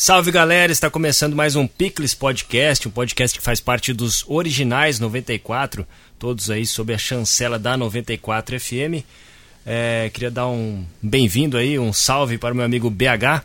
[0.00, 5.00] Salve galera, está começando mais um Picles Podcast, um podcast que faz parte dos originais
[5.00, 5.84] 94,
[6.20, 9.02] todos aí sob a chancela da 94 FM.
[9.66, 13.42] É, queria dar um bem-vindo aí, um salve para o meu amigo BH.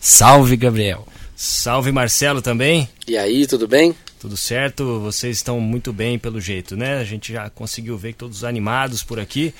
[0.00, 1.06] Salve Gabriel.
[1.36, 2.88] Salve Marcelo também.
[3.06, 3.94] E aí, tudo bem?
[4.18, 6.98] Tudo certo, vocês estão muito bem pelo jeito, né?
[6.98, 9.54] A gente já conseguiu ver todos animados por aqui,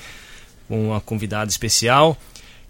[0.67, 2.17] com uma convidada especial.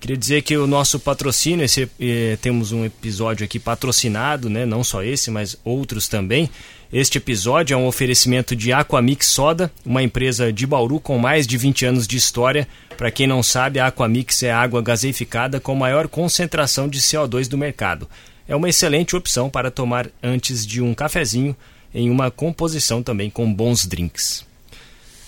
[0.03, 4.65] Queria dizer que o nosso patrocínio, esse, eh, temos um episódio aqui patrocinado, né?
[4.65, 6.49] não só esse, mas outros também.
[6.91, 11.57] Este episódio é um oferecimento de Aquamix Soda, uma empresa de Bauru com mais de
[11.57, 12.67] 20 anos de história.
[12.97, 17.57] Para quem não sabe, a Aquamix é água gaseificada com maior concentração de CO2 do
[17.57, 18.05] mercado.
[18.45, 21.55] É uma excelente opção para tomar antes de um cafezinho,
[21.95, 24.45] em uma composição também com bons drinks.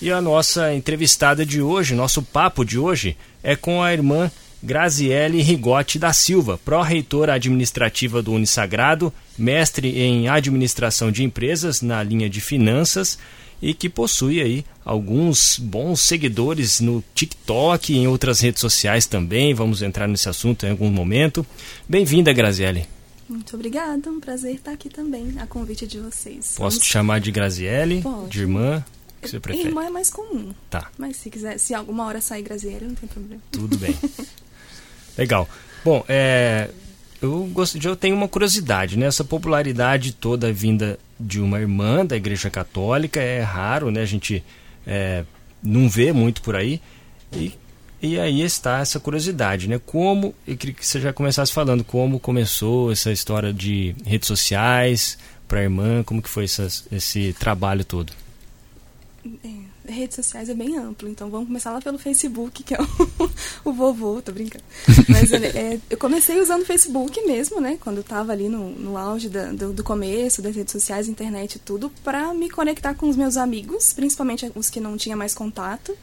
[0.02, 4.30] E a nossa entrevistada de hoje, nosso papo de hoje, é com a irmã
[4.66, 12.28] Graziele Rigotti da Silva, pró-reitora administrativa do Unisagrado, mestre em administração de empresas na linha
[12.28, 13.20] de finanças
[13.62, 19.54] e que possui aí alguns bons seguidores no TikTok e em outras redes sociais também.
[19.54, 21.46] Vamos entrar nesse assunto em algum momento.
[21.88, 22.88] Bem-vinda, Graziele.
[23.30, 26.56] Muito obrigada, um prazer estar aqui também, a convite de vocês.
[26.58, 28.30] Posso te chamar de Graziele, Pode.
[28.30, 28.84] de irmã?
[29.26, 29.68] que você prefere?
[29.68, 30.54] Irmã é mais comum.
[30.70, 30.90] Tá.
[30.98, 33.42] Mas se quiser, se alguma hora sair Graziele, não tem problema.
[33.52, 33.96] Tudo bem.
[35.18, 35.48] Legal.
[35.84, 36.70] Bom, é,
[37.22, 39.06] eu, gosto, eu tenho uma curiosidade, né?
[39.06, 44.02] Essa popularidade toda vinda de uma irmã da Igreja Católica é raro, né?
[44.02, 44.44] A gente
[44.86, 45.24] é,
[45.64, 46.82] não vê muito por aí.
[47.32, 47.54] E,
[48.02, 49.80] e aí está essa curiosidade, né?
[49.86, 55.18] Como, eu queria que você já começasse falando como começou essa história de redes sociais
[55.48, 58.12] para a irmã, como que foi esse trabalho todo?
[59.44, 63.30] É redes sociais é bem amplo, então vamos começar lá pelo Facebook, que é o,
[63.70, 64.64] o vovô, tô brincando.
[65.10, 67.78] Mas é, eu comecei usando o Facebook mesmo, né?
[67.82, 71.56] Quando eu tava ali no, no auge da, do, do, começo, das redes sociais, internet
[71.56, 75.34] e tudo, para me conectar com os meus amigos, principalmente os que não tinha mais
[75.34, 75.96] contato.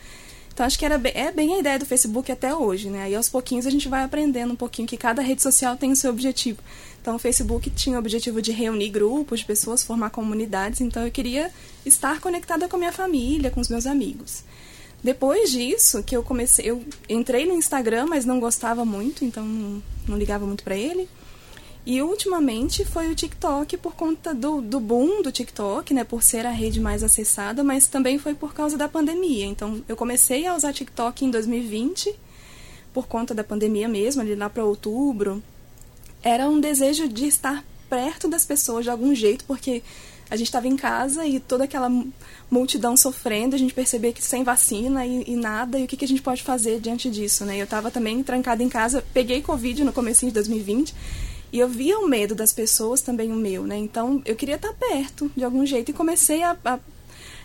[0.52, 3.04] Então acho que era bem, é bem a ideia do Facebook até hoje, né?
[3.04, 5.96] Aí aos pouquinhos a gente vai aprendendo um pouquinho que cada rede social tem o
[5.96, 6.58] seu objetivo.
[7.00, 11.10] Então o Facebook tinha o objetivo de reunir grupos de pessoas, formar comunidades, então eu
[11.10, 11.50] queria
[11.84, 14.44] estar conectada com a minha família, com os meus amigos.
[15.02, 19.44] Depois disso, que eu comecei, eu entrei no Instagram, mas não gostava muito, então
[20.06, 21.08] não, ligava muito para ele.
[21.84, 26.04] E ultimamente foi o TikTok por conta do, do boom do TikTok, né?
[26.04, 29.46] Por ser a rede mais acessada, mas também foi por causa da pandemia.
[29.46, 32.14] Então eu comecei a usar TikTok em 2020,
[32.94, 35.42] por conta da pandemia mesmo, ali lá para outubro.
[36.22, 39.82] Era um desejo de estar perto das pessoas de algum jeito, porque
[40.30, 41.90] a gente estava em casa e toda aquela
[42.48, 46.04] multidão sofrendo, a gente percebia que sem vacina e, e nada, e o que, que,
[46.04, 47.58] a gente pode fazer diante disso, né?
[47.58, 50.94] Eu estava também trancada em casa, peguei Covid no começo de 2020
[51.52, 53.76] e eu via o medo das pessoas, também o meu, né?
[53.76, 56.78] Então eu queria estar perto de algum jeito e comecei a, a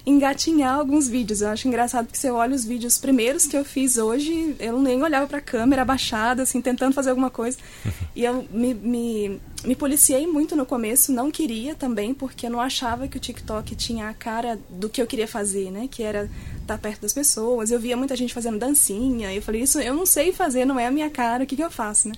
[0.05, 1.41] engatinhar alguns vídeos.
[1.41, 5.03] Eu acho engraçado que você olha os vídeos primeiros que eu fiz hoje, eu nem
[5.03, 7.57] olhava para a câmera abaixada, assim, tentando fazer alguma coisa.
[8.15, 12.61] e eu me, me, me policiei muito no começo, não queria também, porque eu não
[12.61, 15.89] achava que o TikTok tinha a cara do que eu queria fazer, né?
[15.91, 16.29] Que era
[16.61, 17.71] estar perto das pessoas.
[17.71, 20.79] Eu via muita gente fazendo dancinha, e eu falei, isso eu não sei fazer, não
[20.79, 22.15] é a minha cara, o que, que eu faço, né?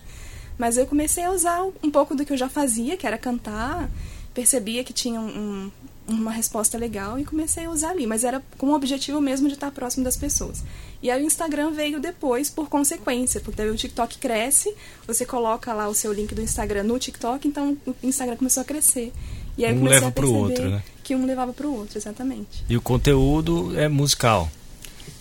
[0.59, 3.89] Mas eu comecei a usar um pouco do que eu já fazia, que era cantar.
[4.33, 5.71] Percebia que tinha um,
[6.05, 8.05] uma resposta legal e comecei a usar ali.
[8.05, 10.61] Mas era com o objetivo mesmo de estar próximo das pessoas.
[11.01, 14.75] E aí o Instagram veio depois por consequência, porque daí o TikTok cresce,
[15.07, 18.65] você coloca lá o seu link do Instagram no TikTok, então o Instagram começou a
[18.65, 19.13] crescer.
[19.57, 20.83] E aí um leva a perceber outro, né?
[21.05, 22.65] que um levava para o outro, exatamente.
[22.67, 24.51] E o conteúdo é musical?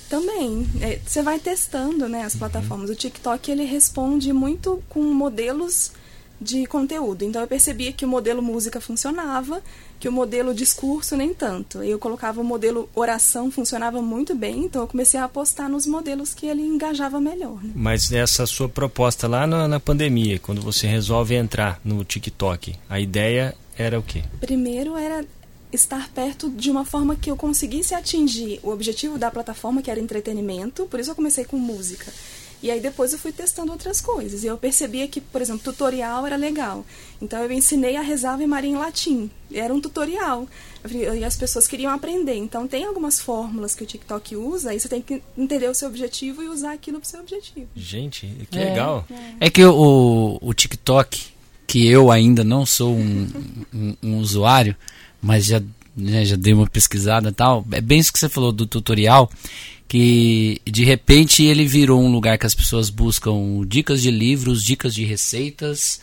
[0.08, 0.66] Também.
[0.80, 2.90] É, você vai testando né, as plataformas.
[2.90, 5.92] O TikTok ele responde muito com modelos
[6.40, 7.24] de conteúdo.
[7.24, 9.60] Então eu percebia que o modelo música funcionava,
[9.98, 11.82] que o modelo discurso nem tanto.
[11.82, 16.34] Eu colocava o modelo oração funcionava muito bem, então eu comecei a apostar nos modelos
[16.34, 17.62] que ele engajava melhor.
[17.62, 17.72] Né?
[17.74, 23.00] Mas essa sua proposta lá na, na pandemia, quando você resolve entrar no TikTok, a
[23.00, 24.22] ideia era o quê?
[24.40, 25.24] Primeiro era
[25.72, 30.00] estar perto de uma forma que eu conseguisse atingir o objetivo da plataforma, que era
[30.00, 32.12] entretenimento, por isso eu comecei com música.
[32.62, 34.42] E aí depois eu fui testando outras coisas.
[34.42, 36.84] E eu percebia que, por exemplo, tutorial era legal.
[37.22, 39.30] Então eu ensinei a rezar Ave Maria em latim.
[39.52, 40.46] Era um tutorial.
[40.90, 42.34] E as pessoas queriam aprender.
[42.34, 45.88] Então tem algumas fórmulas que o TikTok usa, aí você tem que entender o seu
[45.88, 47.68] objetivo e usar aquilo para o seu objetivo.
[47.76, 49.06] Gente, que é, legal.
[49.40, 51.26] É, é que o, o TikTok,
[51.66, 53.28] que eu ainda não sou um,
[53.72, 54.74] um, um usuário,
[55.20, 55.62] mas já,
[55.96, 57.66] né, já dei uma pesquisada tal.
[57.72, 59.30] É bem isso que você falou do tutorial,
[59.88, 63.32] que de repente ele virou um lugar que as pessoas buscam
[63.66, 66.00] dicas de livros, dicas de receitas,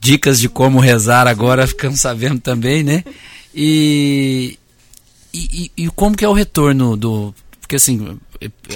[0.00, 3.04] dicas de como rezar agora ficamos sabendo também, né?
[3.54, 4.58] E,
[5.34, 7.34] e, e, como que é o retorno do.
[7.60, 8.18] Porque assim,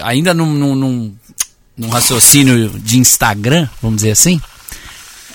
[0.03, 1.17] ainda num,
[1.77, 4.41] num raciocínio de Instagram, vamos dizer assim.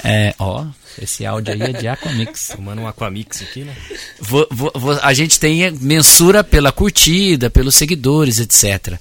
[0.03, 0.65] É, ó,
[1.01, 2.51] esse áudio aí é de Aquamix.
[2.55, 3.75] Tomando um Aquamix aqui, né?
[4.19, 8.99] Vou, vou, vou, a gente tem mensura pela curtida, pelos seguidores, etc.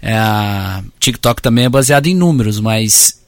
[0.00, 3.20] É, TikTok também é baseado em números, mas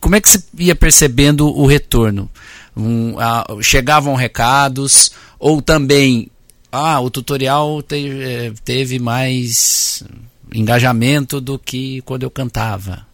[0.00, 2.30] como é que você ia percebendo o retorno?
[2.76, 6.30] Um, a, chegavam recados ou também
[6.72, 10.02] ah, o tutorial te, eh, teve mais
[10.54, 13.06] engajamento do que quando eu cantava.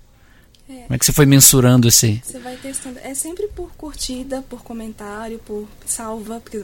[0.68, 0.82] É.
[0.82, 2.20] Como é que você foi mensurando esse?
[2.22, 2.98] Você vai testando.
[3.02, 6.40] É sempre por curtida, por comentário, por salva.
[6.40, 6.62] Porque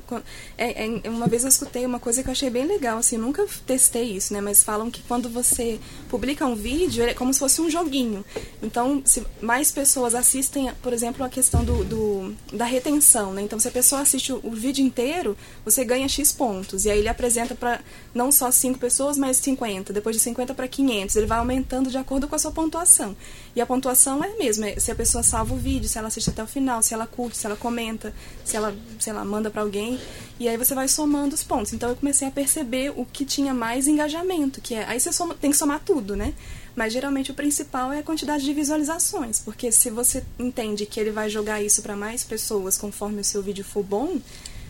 [0.58, 3.46] é, é, uma vez eu escutei uma coisa que eu achei bem legal, assim, nunca
[3.66, 4.42] testei isso, né?
[4.42, 5.80] Mas falam que quando você
[6.10, 8.22] publica um vídeo, é como se fosse um joguinho.
[8.62, 13.40] Então, se mais pessoas assistem, por exemplo, a questão do, do da retenção, né?
[13.40, 16.84] Então, se a pessoa assiste o, o, vídeo inteiro, você ganha X pontos.
[16.84, 17.80] E aí ele apresenta para
[18.14, 19.94] não só 5 pessoas, mas 50.
[19.94, 21.16] Depois de 50 para 500.
[21.16, 23.16] Ele vai aumentando de acordo com a sua pontuação.
[23.56, 26.28] E a pontuação é a mesma, se a pessoa salva o vídeo, se ela assiste
[26.28, 28.12] até o final, se ela curte, se ela comenta,
[28.44, 30.00] se ela, sei lá, manda para alguém,
[30.40, 31.72] e aí você vai somando os pontos.
[31.72, 35.36] Então eu comecei a perceber o que tinha mais engajamento, que é, aí você soma,
[35.36, 36.34] tem que somar tudo, né?
[36.74, 41.12] Mas geralmente o principal é a quantidade de visualizações, porque se você entende que ele
[41.12, 44.18] vai jogar isso para mais pessoas conforme o seu vídeo for bom,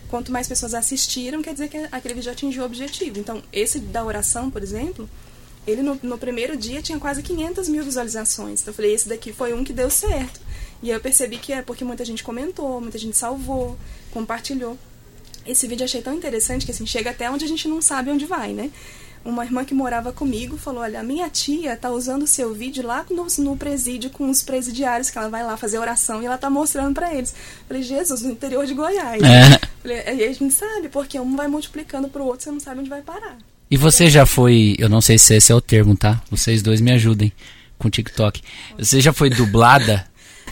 [0.07, 3.19] quanto mais pessoas assistiram, quer dizer que aquele vídeo atingiu o objetivo.
[3.19, 5.09] Então, esse da oração, por exemplo,
[5.67, 8.61] ele no, no, primeiro dia tinha quase 500 mil visualizações.
[8.61, 10.39] Então eu falei, esse daqui foi um que deu certo.
[10.81, 13.77] E eu percebi que é porque muita gente comentou, muita gente salvou,
[14.11, 14.77] compartilhou.
[15.45, 18.11] Esse vídeo eu achei tão interessante que assim, chega até onde a gente não sabe
[18.11, 18.71] onde vai, né?
[19.23, 22.85] Uma irmã que morava comigo falou: Olha, a minha tia tá usando o seu vídeo
[22.85, 26.37] lá no, no presídio com os presidiários, que ela vai lá fazer oração e ela
[26.37, 27.33] tá mostrando para eles.
[27.67, 29.21] falei: Jesus, no interior de Goiás.
[29.23, 29.59] É.
[29.81, 32.89] Falei, aí a gente sabe, porque um vai multiplicando pro outro, você não sabe onde
[32.89, 33.37] vai parar.
[33.75, 36.21] E você já foi, eu não sei se esse é o termo, tá?
[36.31, 37.29] Vocês dois me ajudem
[37.77, 38.41] com TikTok.
[38.79, 40.07] Você já foi dublada?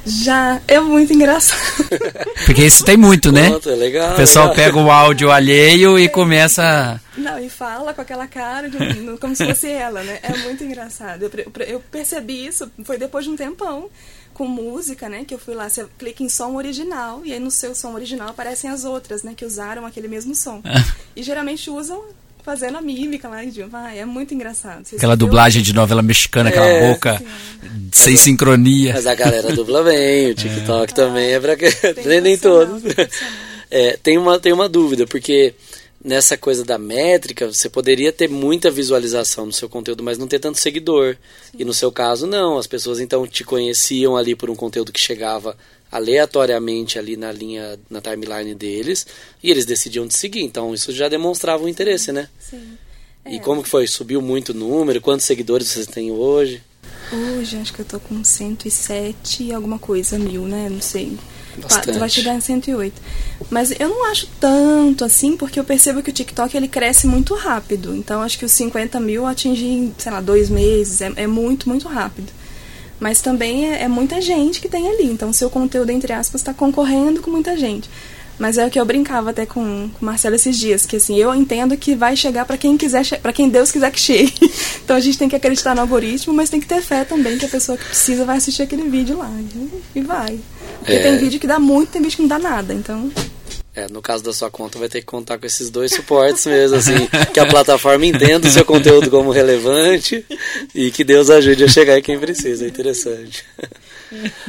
[0.06, 1.88] Já, é muito engraçado.
[2.46, 3.48] Porque isso tem muito, né?
[3.48, 4.12] Pronto, é legal.
[4.12, 4.66] O pessoal legal.
[4.66, 7.00] pega o áudio alheio e começa.
[7.18, 8.78] Não, e fala com aquela cara de,
[9.22, 10.20] como se fosse ela, né?
[10.22, 11.24] É muito engraçado.
[11.24, 11.32] Eu,
[11.66, 13.90] eu percebi isso, foi depois de um tempão
[14.34, 15.24] com música, né?
[15.26, 18.28] Que eu fui lá, você clica em som original e aí no seu som original
[18.28, 19.34] aparecem as outras, né?
[19.34, 20.62] Que usaram aquele mesmo som.
[21.16, 22.04] e geralmente usam
[22.44, 23.38] fazendo a mímica lá,
[23.70, 24.86] vai, é muito engraçado.
[24.86, 27.90] Você aquela dublagem de novela mexicana, aquela é, boca sim.
[27.92, 28.94] sem sincronia.
[28.94, 30.96] Mas a galera dubla bem, o TikTok é.
[30.96, 31.68] também é pra que
[32.06, 32.84] nem, nem todos.
[33.72, 35.56] É, tem uma tem uma dúvida, porque
[36.04, 40.40] nessa coisa da métrica, você poderia ter muita visualização no seu conteúdo, mas não ter
[40.40, 41.16] tanto seguidor.
[41.50, 41.58] Sim.
[41.60, 42.58] E no seu caso, não.
[42.58, 45.56] As pessoas então te conheciam ali por um conteúdo que chegava
[45.94, 49.06] aleatoriamente ali na linha, na timeline deles,
[49.44, 50.42] e eles decidiam te seguir.
[50.42, 52.28] Então isso já demonstrava um interesse, né?
[52.40, 52.78] Sim.
[53.24, 53.36] É.
[53.36, 53.86] E como que foi?
[53.86, 55.00] Subiu muito o número?
[55.00, 56.64] Quantos seguidores vocês têm hoje?
[57.12, 60.68] Hoje acho que eu tô com 107 e alguma coisa mil, né?
[60.68, 61.16] Não sei.
[61.58, 62.00] Bastante.
[62.00, 63.00] Vai chegar em 108.
[63.52, 67.36] Mas eu não acho tanto assim, porque eu percebo que o TikTok ele cresce muito
[67.36, 67.96] rápido.
[67.96, 71.02] Então acho que os 50 mil atingir em, sei lá, dois meses.
[71.02, 72.34] É, é muito, muito rápido.
[73.04, 75.12] Mas também é, é, muita gente que tem ali.
[75.12, 77.90] Então, seu conteúdo, entre aspas, está concorrendo com muita gente.
[78.40, 81.18] Mas é o que eu brincava até com, com o Marcelo esses dias, que assim,
[81.18, 84.34] eu entendo que vai chegar para quem quiser, para quem Deus quiser que chegue.
[84.82, 87.46] então a gente tem que acreditar no algoritmo, mas tem que ter fé também que
[87.46, 89.30] a pessoa que precisa vai assistir aquele vídeo lá.
[89.94, 90.40] E vai.
[90.80, 91.04] Porque é...
[91.04, 92.74] tem vídeo que dá muito, tem vídeo que não dá nada.
[92.74, 93.12] Então,
[93.76, 96.78] é, no caso da sua conta, vai ter que contar com esses dois suportes mesmo,
[96.78, 96.94] assim,
[97.34, 100.24] que a plataforma entenda o seu conteúdo como relevante
[100.76, 102.66] e que Deus ajude a chegar em quem precisa.
[102.66, 103.44] É interessante.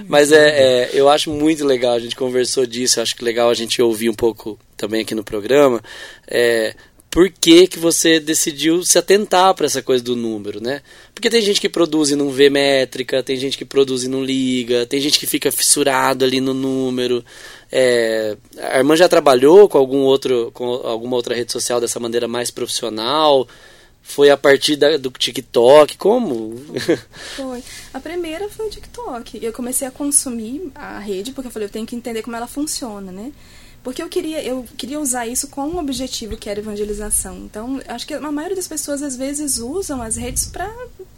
[0.06, 3.54] Mas é, é, eu acho muito legal, a gente conversou disso, acho que legal a
[3.54, 5.82] gente ouvir um pouco também aqui no programa.
[6.28, 6.74] É,
[7.14, 10.82] por que, que você decidiu se atentar para essa coisa do número, né?
[11.14, 14.24] Porque tem gente que produz e não vê métrica, tem gente que produz e não
[14.24, 17.24] liga, tem gente que fica fissurado ali no número.
[17.70, 22.26] É, a irmã já trabalhou com algum outro, com alguma outra rede social dessa maneira
[22.26, 23.46] mais profissional?
[24.02, 25.96] Foi a partir da, do TikTok?
[25.96, 26.56] Como?
[27.36, 27.62] Foi.
[27.92, 29.38] A primeira foi o TikTok.
[29.40, 32.48] Eu comecei a consumir a rede porque eu falei, eu tenho que entender como ela
[32.48, 33.32] funciona, né?
[33.84, 37.36] Porque eu queria, eu queria usar isso com um objetivo que era evangelização.
[37.44, 40.68] Então, acho que a maioria das pessoas às vezes usam as redes para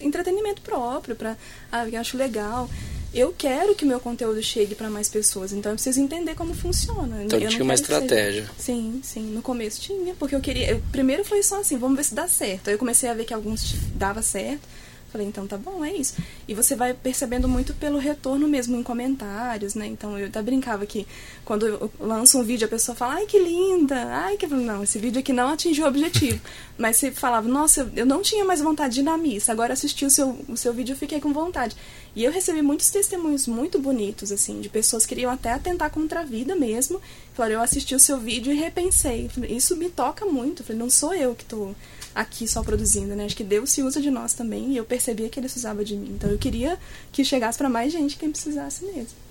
[0.01, 1.37] entretenimento próprio, para
[1.73, 2.69] ah, eu acho legal
[3.17, 7.25] eu quero que meu conteúdo chegue para mais pessoas, então eu preciso entender como funciona.
[7.25, 8.47] Então eu tinha uma estratégia.
[8.59, 12.05] Sim, sim, no começo tinha, porque eu queria, eu, primeiro foi só assim, vamos ver
[12.05, 12.69] se dá certo.
[12.69, 14.69] Aí eu comecei a ver que alguns dava certo.
[15.17, 16.15] Falei, então tá bom, é isso.
[16.47, 19.87] E você vai percebendo muito pelo retorno mesmo em comentários, né?
[19.87, 21.07] Então eu até brincava que
[21.43, 24.47] quando eu lanço um vídeo a pessoa fala, ai que linda, ai que.
[24.47, 26.39] Não, esse vídeo aqui não atingiu o objetivo.
[26.77, 30.05] Mas você falava, nossa, eu não tinha mais vontade de ir na missa, agora assisti
[30.05, 31.75] o seu, o seu vídeo eu fiquei com vontade.
[32.15, 36.21] E eu recebi muitos testemunhos muito bonitos, assim, de pessoas que queriam até atentar contra
[36.21, 37.01] a vida mesmo.
[37.33, 39.31] Falaram, eu assisti o seu vídeo e repensei.
[39.49, 40.63] Isso me toca muito.
[40.63, 41.75] Falei, não sou eu que estou
[42.17, 43.27] aqui só produzindo, né?
[43.27, 45.85] Acho que Deus se usa de nós também e eu percebia que ele se usava
[45.85, 46.13] de mim.
[46.17, 46.79] Então eu queria
[47.13, 49.27] que chegasse para mais gente quem precisasse mesmo.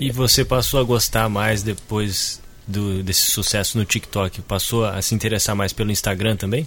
[0.00, 4.40] E você passou a gostar mais depois do, desse sucesso no TikTok?
[4.42, 6.66] Passou a se interessar mais pelo Instagram também?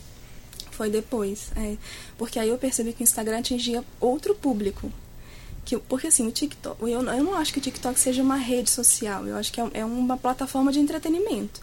[0.70, 1.76] Foi depois, é.
[2.18, 4.92] Porque aí eu percebi que o Instagram atingia outro público.
[5.66, 8.70] Que, porque assim, o TikTok, eu, eu não acho que o TikTok seja uma rede
[8.70, 11.62] social, eu acho que é, é uma plataforma de entretenimento.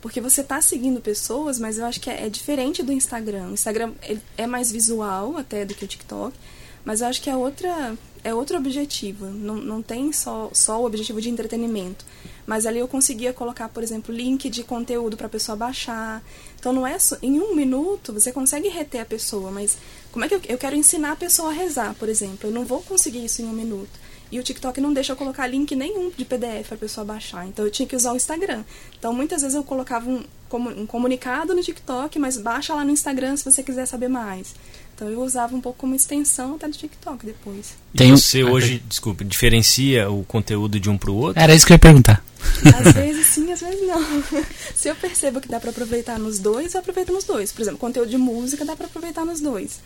[0.00, 3.48] Porque você está seguindo pessoas, mas eu acho que é, é diferente do Instagram.
[3.48, 3.92] O Instagram
[4.36, 6.36] é mais visual até do que o TikTok,
[6.84, 9.26] mas eu acho que é outra é outro objetivo.
[9.26, 12.04] Não, não tem só, só o objetivo de entretenimento.
[12.46, 16.22] Mas ali eu conseguia colocar, por exemplo, link de conteúdo para a pessoa baixar.
[16.58, 19.76] Então não é só, em um minuto você consegue reter a pessoa, mas
[20.10, 22.48] como é que eu, eu quero ensinar a pessoa a rezar, por exemplo?
[22.48, 24.07] Eu não vou conseguir isso em um minuto.
[24.30, 27.46] E o TikTok não deixa eu colocar link nenhum de PDF para a pessoa baixar.
[27.46, 28.62] Então eu tinha que usar o Instagram.
[28.98, 33.36] Então muitas vezes eu colocava um, um comunicado no TikTok, mas baixa lá no Instagram
[33.36, 34.54] se você quiser saber mais.
[34.94, 37.76] Então eu usava um pouco como extensão até do TikTok depois.
[37.96, 41.40] Tem você hoje, desculpa, diferencia o conteúdo de um para o outro?
[41.40, 42.24] Era isso que eu ia perguntar.
[42.64, 44.02] Às vezes sim, às vezes não.
[44.74, 47.52] Se eu percebo que dá para aproveitar nos dois, eu aproveito nos dois.
[47.52, 49.80] Por exemplo, conteúdo de música dá para aproveitar nos dois.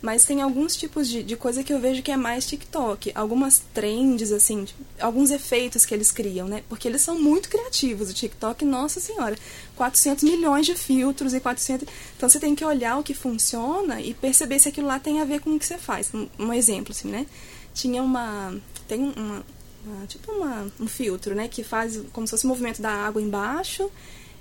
[0.00, 3.10] Mas tem alguns tipos de, de coisa que eu vejo que é mais TikTok.
[3.14, 6.62] Algumas trends, assim, tipo, alguns efeitos que eles criam, né?
[6.68, 8.08] Porque eles são muito criativos.
[8.08, 9.36] O TikTok, nossa senhora,
[9.74, 11.88] 400 milhões de filtros e 400...
[12.16, 15.24] Então você tem que olhar o que funciona e perceber se aquilo lá tem a
[15.24, 16.10] ver com o que você faz.
[16.14, 17.26] Um, um exemplo, assim, né?
[17.74, 18.56] Tinha uma...
[18.86, 19.44] Tem uma...
[19.84, 21.48] uma tipo uma, um filtro, né?
[21.48, 23.90] Que faz como se fosse o movimento da água embaixo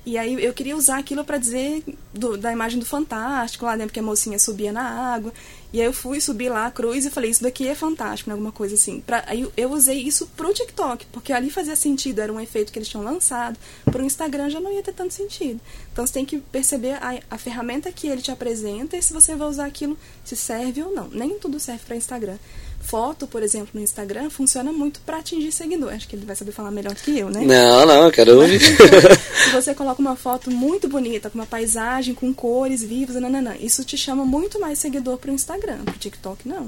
[0.05, 3.85] e aí eu queria usar aquilo para dizer do, da imagem do Fantástico, lá, né?
[3.85, 5.33] Porque a mocinha subia na água.
[5.73, 8.33] E aí eu fui subir lá a cruz e falei, isso daqui é fantástico, né?
[8.33, 9.01] Alguma coisa assim.
[9.01, 12.79] Pra, aí eu usei isso pro TikTok, porque ali fazia sentido, era um efeito que
[12.79, 13.59] eles tinham lançado.
[13.85, 15.59] Pro Instagram já não ia ter tanto sentido.
[15.91, 19.35] Então você tem que perceber a, a ferramenta que ele te apresenta e se você
[19.35, 21.09] vai usar aquilo, se serve ou não.
[21.09, 22.37] Nem tudo serve para Instagram
[22.79, 25.93] foto, por exemplo, no Instagram, funciona muito para atingir seguidor.
[25.93, 27.41] Acho que ele vai saber falar melhor do que eu, né?
[27.41, 28.59] Não, não, eu quero ouvir.
[29.43, 33.83] Se você coloca uma foto muito bonita, com uma paisagem, com cores vivas, nananã, isso
[33.83, 35.83] te chama muito mais seguidor para o Instagram.
[35.83, 36.67] Para o TikTok, não.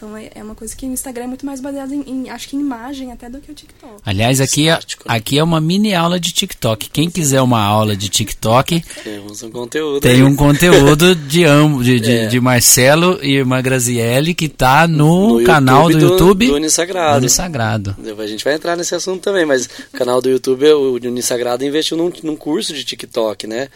[0.00, 2.48] Então é, é uma coisa que o Instagram é muito mais baseado em, em, acho
[2.48, 3.96] que em imagem até do que o TikTok.
[4.02, 6.88] Aliás, aqui é, aqui é uma mini aula de TikTok.
[6.88, 10.00] Quem quiser uma aula de TikTok, temos um conteúdo.
[10.00, 10.22] Tem aí.
[10.22, 12.26] um conteúdo de ambos, de, de, é.
[12.28, 16.54] de, Marcelo e irmã Grazielli, que está no, no, canal YouTube do, do YouTube do
[16.54, 17.12] Unisagrado.
[17.12, 17.96] Do Unisagrado.
[18.18, 21.98] A gente vai entrar nesse assunto também, mas o canal do YouTube, o Unisagrado investiu
[21.98, 23.68] num, num curso de TikTok, né?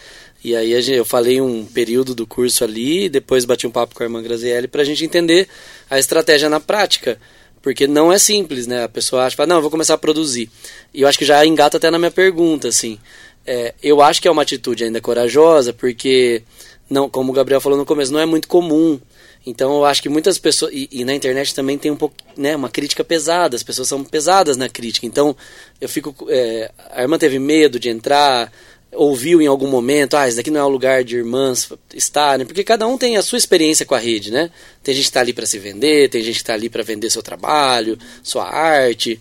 [0.45, 4.07] E aí eu falei um período do curso ali, depois bati um papo com a
[4.07, 5.49] irmã Grazielli para a gente entender
[5.89, 7.19] a estratégia na prática.
[7.63, 8.85] Porque não é simples, né?
[8.85, 10.51] A pessoa acha, não, eu vou começar a produzir.
[10.93, 12.99] E eu acho que já engata até na minha pergunta, assim.
[13.47, 16.43] É, eu acho que é uma atitude ainda corajosa, porque,
[16.91, 19.01] não, como o Gabriel falou no começo, não é muito comum.
[19.47, 20.73] Então eu acho que muitas pessoas.
[20.75, 24.05] E, e, na internet também tem um pouco, né, uma crítica pesada, as pessoas são
[24.05, 25.07] pesadas na crítica.
[25.07, 25.35] Então
[25.81, 26.15] eu fico.
[26.29, 28.53] É, a irmã teve medo de entrar
[28.95, 32.65] ouviu em algum momento, ah, isso daqui não é o lugar de irmãs estarem, porque
[32.65, 34.51] cada um tem a sua experiência com a rede, né?
[34.83, 37.11] Tem gente que está ali para se vender, tem gente que está ali para vender
[37.11, 39.21] seu trabalho, sua arte.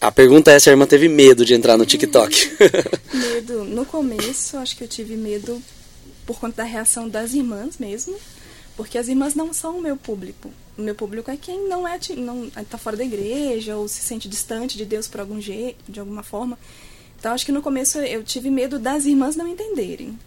[0.00, 2.58] A pergunta é se a irmã teve medo de entrar no TikTok.
[3.12, 3.64] medo.
[3.64, 5.62] No começo, acho que eu tive medo
[6.26, 8.16] por conta da reação das irmãs mesmo,
[8.76, 10.50] porque as irmãs não são o meu público.
[10.76, 14.28] O meu público é quem não é não está fora da igreja ou se sente
[14.28, 16.58] distante de Deus por algum jeito, de alguma forma.
[17.24, 20.18] Então acho que no começo eu tive medo das irmãs não entenderem.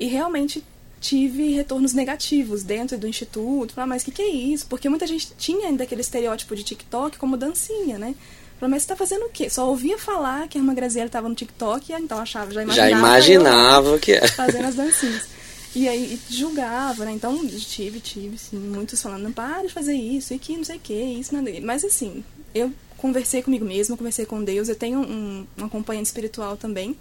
[0.00, 0.64] E realmente
[1.00, 3.72] tive retornos negativos dentro do instituto.
[3.72, 4.66] Falar, mas o que, que é isso?
[4.66, 8.16] Porque muita gente tinha ainda aquele estereótipo de TikTok como dancinha, né?
[8.58, 9.48] Falei, mas você tá fazendo o quê?
[9.48, 12.90] Só ouvia falar que a irmã Graziella estava no TikTok, então achava, já imaginava.
[12.90, 14.26] Já imaginava que era.
[14.26, 15.28] Fazendo as dancinhas.
[15.72, 17.12] E aí julgava, né?
[17.12, 20.78] Então tive, tive, sim, muitos falando, não para de fazer isso, e que não sei
[20.78, 21.44] o que, isso, não.
[21.62, 24.68] Mas assim, eu conversei comigo mesma, conversei com Deus.
[24.68, 26.96] Eu tenho um, um acompanhante espiritual também.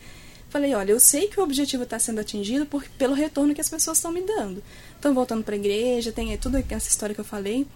[0.49, 3.69] Falei, olha, eu sei que o objetivo está sendo atingido por, pelo retorno que as
[3.69, 4.63] pessoas estão me dando.
[4.95, 7.67] Estão voltando para a igreja, tem tudo essa história que eu falei.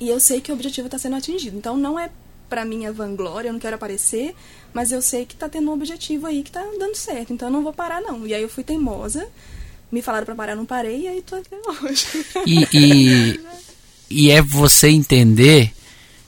[0.00, 1.56] E eu sei que o objetivo está sendo atingido.
[1.56, 2.10] Então não é
[2.48, 4.34] para minha vanglória, eu não quero aparecer,
[4.74, 7.32] mas eu sei que está tendo um objetivo aí que está dando certo.
[7.32, 8.26] Então eu não vou parar não.
[8.26, 9.28] E aí eu fui teimosa.
[9.90, 12.06] Me falaram para parar, não parei, e aí tô até hoje.
[12.46, 13.40] E, e,
[14.10, 15.72] e é você entender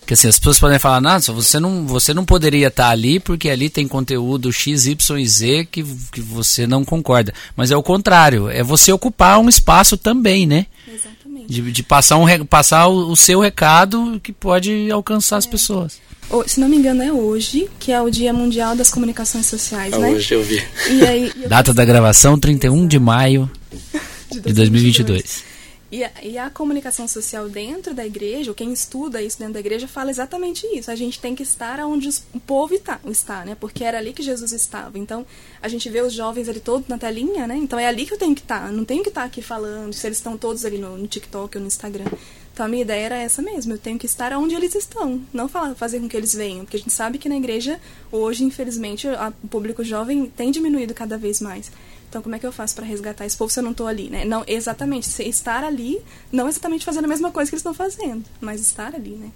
[0.07, 3.49] que assim, as pessoas podem falar, nossa, você não, você não poderia estar ali porque
[3.49, 5.83] ali tem conteúdo X, Y e Z que,
[6.13, 7.33] que você não concorda.
[7.57, 10.67] Mas é o contrário, é você ocupar um espaço também, né?
[10.87, 11.47] Exatamente.
[11.47, 15.39] De, de passar, um, passar o, o, seu recado que pode alcançar é.
[15.39, 15.99] as pessoas.
[16.47, 19.99] Se não me engano, é hoje, que é o Dia Mundial das Comunicações Sociais, é
[19.99, 20.11] né?
[20.11, 20.63] Hoje eu vi.
[21.07, 23.51] Aí, Data da gravação, 31 de maio
[24.33, 24.53] de 2022.
[24.53, 25.54] De 2022.
[25.95, 29.87] E a, e a, comunicação social dentro da igreja, quem estuda isso dentro da igreja,
[29.87, 30.91] fala exatamente isso.
[30.91, 33.55] A gente tem que estar onde o povo está, está, né?
[33.55, 34.99] Porque era ali que Jesus estava.
[34.99, 35.25] Então,
[35.63, 37.57] a gente vê os jovens ali todos na telinha, né?
[37.57, 38.73] Então, é ali que eu tenho que estar.
[38.73, 41.61] Não tenho que estar aqui falando se eles estão todos ali no, no TikTok ou
[41.61, 42.07] no Instagram.
[42.53, 43.75] Então, a minha ideia era essa mesmo.
[43.75, 45.23] Eu tenho que estar onde eles estão.
[45.33, 46.65] Não fazer com que eles venham.
[46.65, 49.07] Porque a gente sabe que na igreja, hoje, infelizmente,
[49.45, 51.71] o público jovem tem diminuído cada vez mais.
[52.15, 54.09] Então, como é que eu faço para resgatar esse povo se eu não estou ali,
[54.09, 54.25] né?
[54.25, 58.61] Não, exatamente, estar ali, não exatamente fazendo a mesma coisa que eles estão fazendo, mas
[58.61, 59.33] estar ali, né?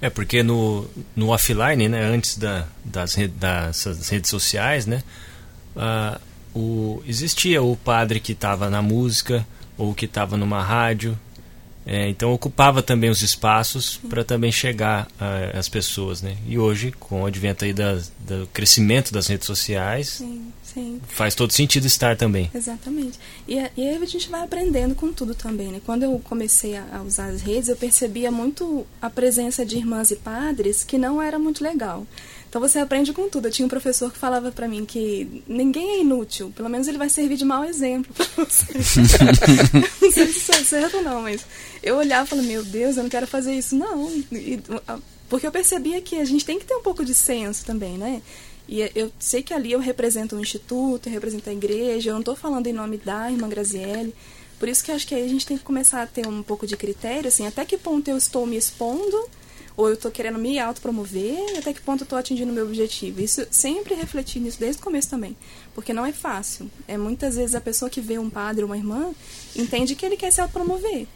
[0.00, 5.02] É, porque no, no offline, né, antes da, das, das redes sociais, né,
[5.74, 6.20] uh,
[6.56, 9.44] o, existia o padre que estava na música
[9.76, 11.18] ou que estava numa rádio,
[11.86, 15.08] é, então ocupava também os espaços para também chegar
[15.54, 16.36] às pessoas, né?
[16.46, 20.52] E hoje, com o advento aí do crescimento das redes sociais, Sim.
[20.72, 21.00] Sim.
[21.08, 22.48] Faz todo sentido estar também.
[22.54, 23.18] Exatamente.
[23.48, 25.80] E, e aí a gente vai aprendendo com tudo também, né?
[25.84, 30.12] Quando eu comecei a, a usar as redes, eu percebia muito a presença de irmãs
[30.12, 32.06] e padres que não era muito legal.
[32.50, 33.46] Então você aprende com tudo.
[33.46, 36.98] Eu tinha um professor que falava para mim que ninguém é inútil, pelo menos ele
[36.98, 38.66] vai servir de mau exemplo para você.
[40.02, 41.46] não sei se isso é certo ou não, mas
[41.80, 44.10] eu olhava e falava, meu Deus, eu não quero fazer isso não.
[44.32, 44.60] E,
[45.28, 48.20] porque eu percebia que a gente tem que ter um pouco de senso também, né?
[48.68, 52.20] E eu sei que ali eu represento um instituto, eu represento a igreja, eu não
[52.20, 54.12] estou falando em nome da irmã Graziele.
[54.58, 56.66] Por isso que acho que aí a gente tem que começar a ter um pouco
[56.66, 59.28] de critério, assim, até que ponto eu estou me expondo,
[59.80, 63.22] ou eu estou querendo me autopromover, até que ponto eu estou atingindo o meu objetivo.
[63.22, 65.34] Isso sempre refletir nisso desde o começo também.
[65.74, 66.70] Porque não é fácil.
[66.86, 69.10] É muitas vezes a pessoa que vê um padre ou uma irmã
[69.56, 71.06] entende que ele quer se autopromover.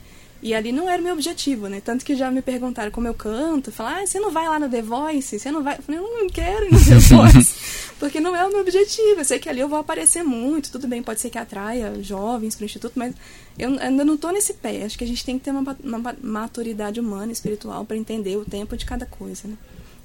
[0.45, 1.81] E ali não era o meu objetivo, né?
[1.81, 4.69] Tanto que já me perguntaram como eu canto, falaram, ah, você não vai lá no
[4.69, 5.39] The Voice?
[5.39, 5.79] Você não vai?
[5.79, 7.55] Eu falei, eu não quero ir no The Voice,
[7.99, 9.21] porque não é o meu objetivo.
[9.21, 12.55] Eu sei que ali eu vou aparecer muito, tudo bem, pode ser que atraia jovens
[12.55, 13.15] para o Instituto, mas
[13.59, 14.85] eu ainda não estou nesse pé.
[14.85, 18.45] Acho que a gente tem que ter uma, uma maturidade humana, espiritual, para entender o
[18.45, 19.57] tempo de cada coisa, né?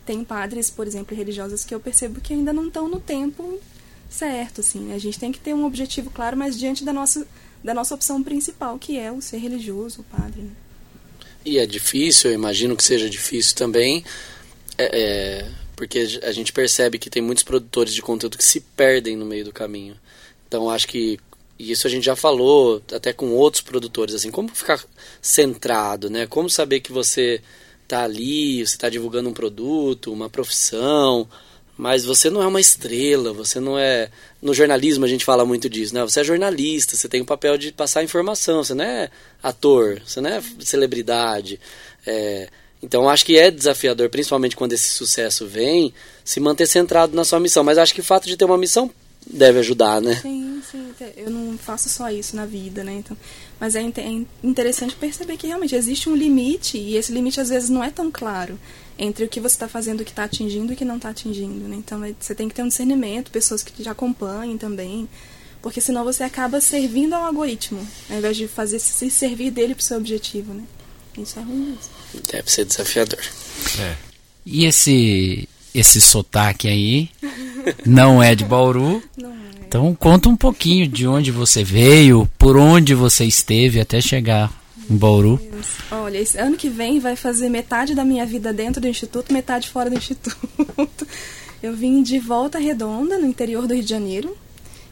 [0.06, 3.60] Tem padres, por exemplo, religiosos que eu percebo que ainda não estão no tempo
[4.10, 4.80] certo, assim.
[4.80, 4.96] Né?
[4.96, 7.28] A gente tem que ter um objetivo claro, mas diante da nossa
[7.64, 10.42] da nossa opção principal, que é o ser religioso, o padre.
[10.42, 10.52] Né?
[11.46, 14.04] E é difícil, eu imagino que seja difícil também,
[14.78, 19.16] é, é, porque a gente percebe que tem muitos produtores de conteúdo que se perdem
[19.16, 19.96] no meio do caminho.
[20.48, 21.20] Então acho que
[21.60, 24.82] e isso a gente já falou até com outros produtores, assim, como ficar
[25.22, 26.26] centrado, né?
[26.26, 27.42] Como saber que você
[27.84, 31.28] está ali, você está divulgando um produto, uma profissão,
[31.80, 34.10] mas você não é uma estrela, você não é.
[34.42, 36.02] No jornalismo a gente fala muito disso, né?
[36.02, 39.10] Você é jornalista, você tem o papel de passar informação, você não é
[39.42, 41.58] ator, você não é celebridade.
[42.06, 42.50] É...
[42.84, 47.40] Então acho que é desafiador, principalmente quando esse sucesso vem, se manter centrado na sua
[47.40, 47.64] missão.
[47.64, 48.92] Mas acho que o fato de ter uma missão
[49.26, 50.16] deve ajudar, né?
[50.22, 50.94] Sim, sim.
[51.16, 52.92] Eu não faço só isso na vida, né?
[52.92, 53.16] Então,
[53.60, 57.70] mas é, é interessante perceber que realmente existe um limite e esse limite às vezes
[57.70, 58.58] não é tão claro
[58.98, 61.10] entre o que você está fazendo, o que está atingindo e o que não está
[61.10, 61.68] atingindo.
[61.68, 61.78] Né?
[61.78, 65.08] Então é, você tem que ter um discernimento, pessoas que te acompanhem também,
[65.62, 69.82] porque senão você acaba servindo ao algoritmo, ao invés de fazer se servir dele para
[69.82, 70.54] o seu objetivo.
[70.54, 70.64] Né?
[71.18, 72.24] Isso é ruim mesmo.
[72.32, 73.20] Deve ser desafiador.
[73.80, 73.96] É.
[74.46, 77.10] E esse esse sotaque aí
[77.86, 79.04] não é de Bauru.
[79.16, 79.49] Não é.
[79.70, 84.52] Então conta um pouquinho de onde você veio, por onde você esteve até chegar
[84.90, 85.40] em Bauru.
[85.92, 89.70] Olha, esse ano que vem vai fazer metade da minha vida dentro do instituto, metade
[89.70, 90.36] fora do instituto.
[91.62, 94.36] Eu vim de Volta Redonda, no interior do Rio de Janeiro.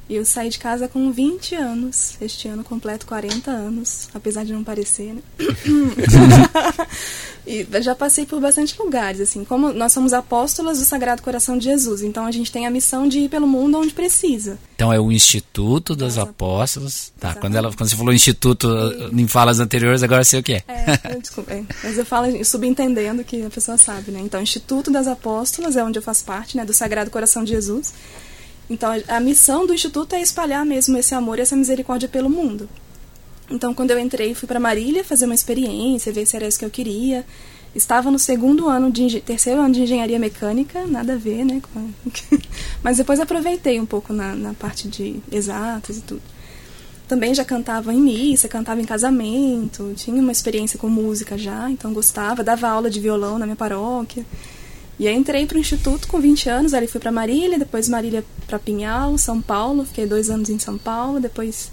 [0.09, 2.15] E eu saí de casa com 20 anos.
[2.21, 5.21] Este ano completo 40 anos, apesar de não parecer, né?
[7.45, 9.43] e já passei por bastante lugares, assim.
[9.43, 13.05] Como nós somos apóstolas do Sagrado Coração de Jesus, então a gente tem a missão
[13.05, 14.57] de ir pelo mundo onde precisa.
[14.75, 17.11] Então é o Instituto das Apóstolas.
[17.19, 18.67] Tá, quando, ela, quando você falou Instituto
[19.11, 19.21] e...
[19.21, 20.63] em falas anteriores, agora sei o que é.
[20.67, 21.51] É, desculpa.
[21.51, 24.21] É, mas eu falo subentendendo que a pessoa sabe, né?
[24.23, 26.63] Então, Instituto das Apóstolas é onde eu faço parte, né?
[26.63, 27.93] Do Sagrado Coração de Jesus.
[28.69, 32.69] Então, a missão do Instituto é espalhar mesmo esse amor e essa misericórdia pelo mundo.
[33.49, 36.65] Então, quando eu entrei, fui para Marília fazer uma experiência, ver se era isso que
[36.65, 37.25] eu queria.
[37.73, 41.61] Estava no segundo ano de terceiro ano de engenharia mecânica, nada a ver, né?
[42.83, 46.21] Mas depois aproveitei um pouco na, na parte de exatas e tudo.
[47.07, 51.93] também já cantava em missa, cantava em casamento, tinha uma experiência com música já, então
[51.93, 54.25] gostava, dava aula de violão na minha paróquia.
[54.99, 58.25] E aí entrei para o instituto com 20 anos, aí fui para Marília, depois Marília
[58.47, 61.71] para Pinhal, São Paulo, fiquei dois anos em São Paulo, depois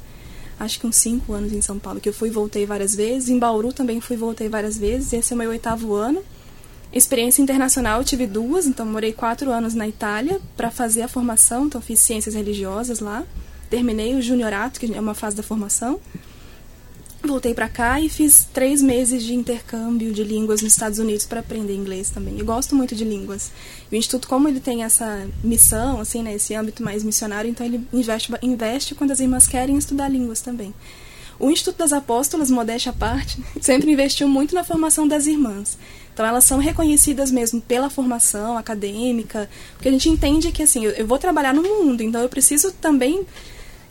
[0.60, 3.30] acho que uns cinco anos em São Paulo, que eu fui e voltei várias vezes.
[3.30, 6.22] Em Bauru também fui e voltei várias vezes, esse é o meu oitavo ano.
[6.92, 11.66] Experiência internacional eu tive duas, então morei quatro anos na Itália para fazer a formação,
[11.66, 13.24] então fiz ciências religiosas lá.
[13.68, 15.98] Terminei o juniorato, que é uma fase da formação.
[17.26, 21.40] Voltei para cá e fiz três meses de intercâmbio de línguas nos Estados Unidos para
[21.40, 22.38] aprender inglês também.
[22.38, 23.50] Eu gosto muito de línguas.
[23.90, 27.80] O Instituto, como ele tem essa missão, assim, né, esse âmbito mais missionário, então ele
[27.94, 30.74] investe, investe quando as irmãs querem estudar línguas também.
[31.38, 35.78] O Instituto das Apóstolas, modéstia à parte, sempre investiu muito na formação das irmãs.
[36.12, 40.90] Então elas são reconhecidas mesmo pela formação acadêmica, porque a gente entende que assim, eu,
[40.90, 43.26] eu vou trabalhar no mundo, então eu preciso também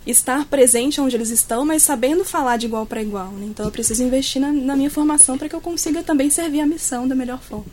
[0.06, 3.32] estar presente onde eles estão, mas sabendo falar de igual para igual.
[3.32, 3.48] Né?
[3.50, 6.66] Então eu preciso investir na, na minha formação para que eu consiga também servir a
[6.68, 7.66] missão da melhor forma.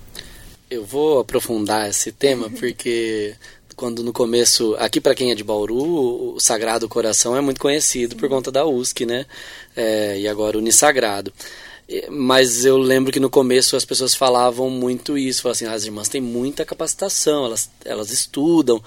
[0.71, 3.35] Eu vou aprofundar esse tema porque
[3.75, 8.15] quando no começo, aqui para quem é de Bauru, o Sagrado Coração é muito conhecido
[8.15, 9.25] por conta da USC, né?
[9.75, 11.33] É, e agora o Unisagrado.
[12.09, 15.85] Mas eu lembro que no começo as pessoas falavam muito isso, falavam assim, ah, as
[15.85, 18.81] irmãs têm muita capacitação, elas, elas estudam.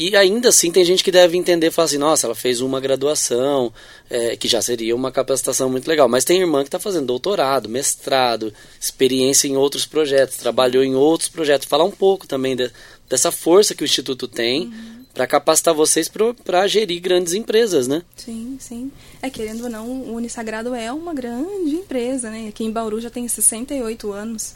[0.00, 3.72] E ainda assim tem gente que deve entender, falar assim, nossa, ela fez uma graduação,
[4.08, 6.08] é, que já seria uma capacitação muito legal.
[6.08, 11.28] Mas tem irmã que está fazendo doutorado, mestrado, experiência em outros projetos, trabalhou em outros
[11.28, 11.66] projetos.
[11.66, 12.70] Falar um pouco também de,
[13.08, 14.66] dessa força que o Instituto tem.
[14.66, 16.08] Uhum para capacitar vocês
[16.44, 18.04] para gerir grandes empresas, né?
[18.14, 18.92] Sim, sim.
[19.20, 22.46] É, querendo ou não, o Unisagrado é uma grande empresa, né?
[22.46, 24.54] Aqui em Bauru já tem 68 anos.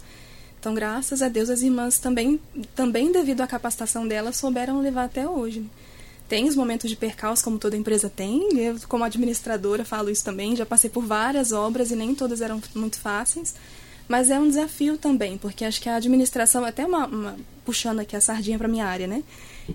[0.63, 2.39] Então, graças a Deus, as irmãs também,
[2.73, 5.69] também devido à capacitação delas, souberam levar até hoje.
[6.29, 8.57] Tem os momentos de percalço, como toda empresa tem.
[8.57, 10.55] Eu, como administradora, falo isso também.
[10.55, 13.57] Já passei por várias obras e nem todas eram muito fáceis.
[14.07, 18.15] Mas é um desafio também, porque acho que a administração, até uma, uma puxando aqui
[18.15, 19.25] a sardinha para minha área, né?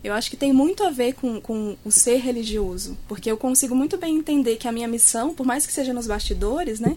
[0.01, 3.75] Eu acho que tem muito a ver com, com o ser religioso, porque eu consigo
[3.75, 6.95] muito bem entender que a minha missão, por mais que seja nos bastidores, né?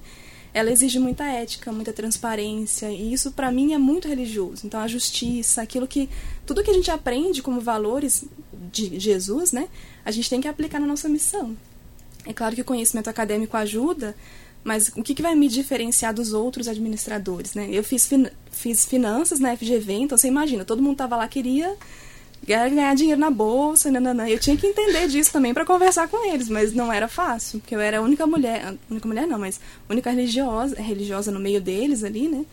[0.52, 4.66] Ela exige muita ética, muita transparência, e isso para mim é muito religioso.
[4.66, 6.08] Então a justiça, aquilo que
[6.44, 8.24] tudo que a gente aprende como valores
[8.72, 9.68] de Jesus, né?
[10.04, 11.56] A gente tem que aplicar na nossa missão.
[12.26, 14.14] É claro que o conhecimento acadêmico ajuda,
[14.62, 17.68] mas o que, que vai me diferenciar dos outros administradores, né?
[17.70, 21.76] Eu fiz, fin fiz finanças na FGV, então você imagina, todo mundo tava lá queria
[22.46, 24.28] ganhar dinheiro na bolsa, nananã.
[24.28, 27.74] Eu tinha que entender disso também para conversar com eles, mas não era fácil, porque
[27.74, 32.02] eu era a única mulher, única mulher não, mas única religiosa, religiosa no meio deles
[32.02, 32.44] ali, né?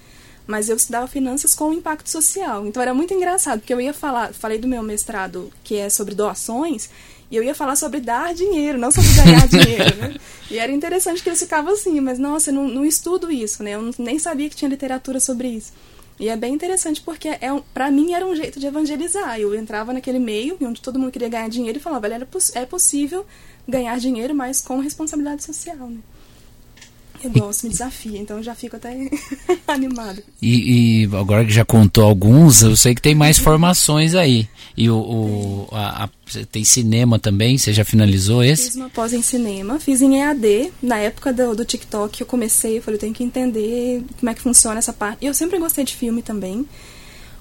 [0.46, 2.66] Mas eu estudava finanças com impacto social.
[2.66, 6.16] Então era muito engraçado, porque eu ia falar, falei do meu mestrado, que é sobre
[6.16, 6.90] doações,
[7.30, 10.16] e eu ia falar sobre dar dinheiro, não sobre ganhar dinheiro, né?
[10.50, 13.72] E era interessante que eles ficavam assim, mas nossa, eu não, não estudo isso, né?
[13.72, 15.74] Eu nem sabia que tinha literatura sobre isso.
[16.20, 17.40] E é bem interessante porque é,
[17.74, 19.40] para mim era um jeito de evangelizar.
[19.40, 23.26] Eu entrava naquele meio onde todo mundo queria ganhar dinheiro e falava, olha, é possível
[23.68, 26.00] ganhar dinheiro, mas com responsabilidade social, né?
[27.24, 29.10] Eu gosto, me desafia, então já fico até
[29.68, 30.22] animado.
[30.42, 34.48] E, e, agora que já contou alguns, eu sei que tem mais formações aí.
[34.76, 36.10] E o, o a, a,
[36.52, 38.66] tem cinema também, você já finalizou esse?
[38.66, 40.72] Fiz uma pós em cinema, fiz em EAD.
[40.82, 44.34] Na época do, do TikTok eu comecei, eu falei, eu tenho que entender como é
[44.34, 45.24] que funciona essa parte.
[45.24, 46.66] E eu sempre gostei de filme também.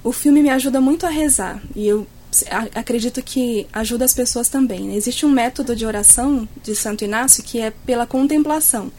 [0.03, 1.63] O filme me ajuda muito a rezar.
[1.75, 2.07] E eu
[2.75, 4.81] acredito que ajuda as pessoas também.
[4.81, 4.97] Né?
[4.97, 8.91] Existe um método de oração de Santo Inácio que é pela contemplação.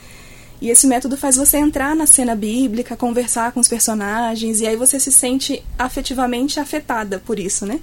[0.59, 4.75] E esse método faz você entrar na cena bíblica, conversar com os personagens, e aí
[4.75, 7.79] você se sente afetivamente afetada por isso, né?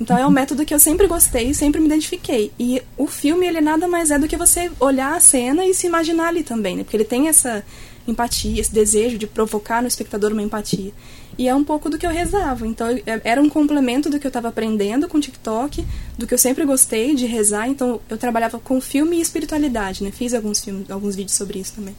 [0.00, 2.50] Então é um método que eu sempre gostei, sempre me identifiquei.
[2.58, 5.86] E o filme, ele nada mais é do que você olhar a cena e se
[5.86, 6.82] imaginar ali também, né?
[6.82, 7.64] Porque ele tem essa
[8.06, 10.92] empatia, esse desejo de provocar no espectador uma empatia.
[11.38, 12.66] E é um pouco do que eu rezava.
[12.66, 15.84] Então é, era um complemento do que eu estava aprendendo com o TikTok,
[16.16, 17.68] do que eu sempre gostei de rezar.
[17.68, 20.10] Então eu trabalhava com filme e espiritualidade, né?
[20.10, 21.94] Fiz alguns filmes, alguns vídeos sobre isso também.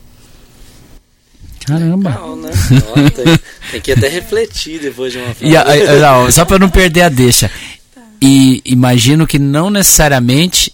[1.65, 2.10] Caramba.
[2.10, 2.50] Legal, né?
[3.13, 3.26] tem,
[3.71, 5.65] tem, que até refletir depois de uma e a,
[6.00, 7.52] não, Só para não perder a deixa.
[7.93, 8.02] Tá.
[8.21, 10.73] E imagino que não necessariamente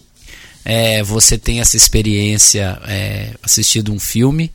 [0.63, 4.52] é, você tem essa experiência é, assistido um filme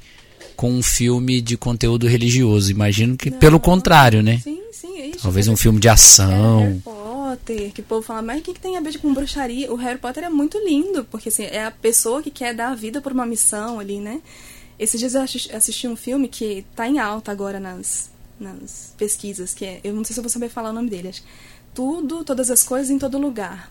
[0.58, 2.68] com um filme de conteúdo religioso.
[2.68, 4.40] Imagino que não, pelo contrário, né?
[4.42, 5.00] Sim, sim.
[5.00, 6.62] É isso, Talvez um filme de ação.
[6.62, 9.14] É, Harry Potter, que o povo fala, mas o que, que tem a ver com
[9.14, 9.72] bruxaria?
[9.72, 12.74] O Harry Potter é muito lindo, porque assim, é a pessoa que quer dar a
[12.74, 14.20] vida por uma missão ali, né?
[14.80, 19.64] Esses dias eu assisti um filme que tá em alta agora nas, nas pesquisas, que
[19.64, 21.22] é, eu não sei se eu vou saber falar o nome dele, acho,
[21.72, 23.70] Tudo, Todas as Coisas em Todo Lugar.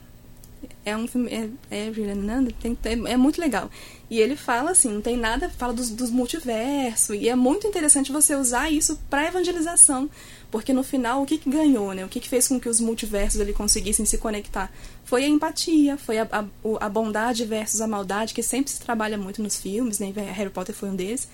[0.85, 1.29] É um filme.
[1.29, 3.69] É, é é, é, muito legal.
[4.09, 7.15] E ele fala assim, não tem nada, fala dos, dos multiversos.
[7.19, 10.09] E é muito interessante você usar isso para evangelização.
[10.49, 12.05] Porque no final, o que, que ganhou, né?
[12.05, 14.71] O que, que fez com que os multiversos ele conseguissem se conectar?
[15.03, 16.45] Foi a empatia, foi a, a,
[16.79, 20.13] a bondade versus a maldade, que sempre se trabalha muito nos filmes, né?
[20.31, 21.27] Harry Potter foi um desses.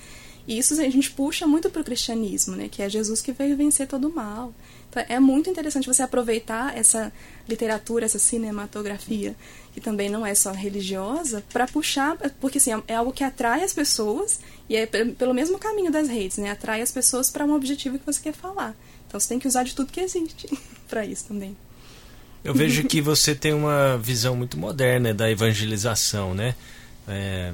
[0.47, 2.67] E isso a gente puxa muito para o cristianismo, né?
[2.69, 4.51] Que é Jesus que veio vencer todo o mal.
[5.07, 7.11] É muito interessante você aproveitar essa
[7.47, 9.35] literatura, essa cinematografia,
[9.73, 13.73] que também não é só religiosa, para puxar, porque assim, é algo que atrai as
[13.73, 16.51] pessoas, e é pelo mesmo caminho das redes, né?
[16.51, 18.75] Atrai as pessoas para um objetivo que você quer falar.
[19.07, 20.47] Então você tem que usar de tudo que existe
[20.87, 21.55] para isso também.
[22.43, 26.55] Eu vejo que você tem uma visão muito moderna da evangelização, né?
[27.07, 27.53] É,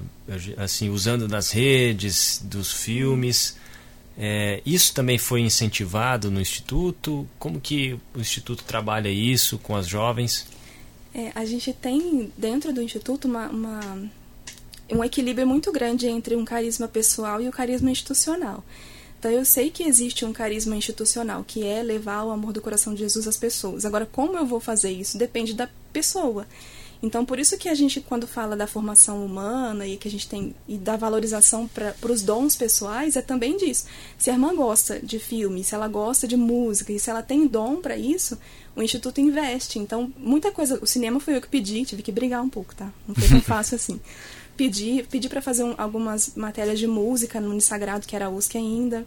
[0.58, 3.56] assim, usando das redes, dos filmes.
[4.22, 7.26] É, isso também foi incentivado no Instituto?
[7.40, 10.46] Como que o Instituto trabalha isso com as jovens?
[11.16, 14.10] É, a gente tem dentro do Instituto uma, uma,
[14.92, 18.62] um equilíbrio muito grande entre um carisma pessoal e o carisma institucional.
[19.18, 22.94] Então eu sei que existe um carisma institucional, que é levar o amor do coração
[22.94, 23.86] de Jesus às pessoas.
[23.86, 25.18] Agora, como eu vou fazer isso?
[25.18, 26.46] Depende da pessoa.
[27.02, 30.28] Então, por isso que a gente, quando fala da formação humana e que a gente
[30.28, 33.86] tem e da valorização para os dons pessoais, é também disso.
[34.18, 37.48] Se a irmã gosta de filme, se ela gosta de música e se ela tem
[37.48, 38.38] dom para isso,
[38.76, 39.80] o instituto investe.
[39.80, 40.78] Então, muita coisa.
[40.82, 42.92] O cinema foi eu que pedi, tive que brigar um pouco, tá?
[43.08, 44.00] Não foi tão fácil assim.
[44.58, 48.58] Pedi, pedi para fazer um, algumas matérias de música no Unisagrado, que era a USC
[48.58, 49.06] ainda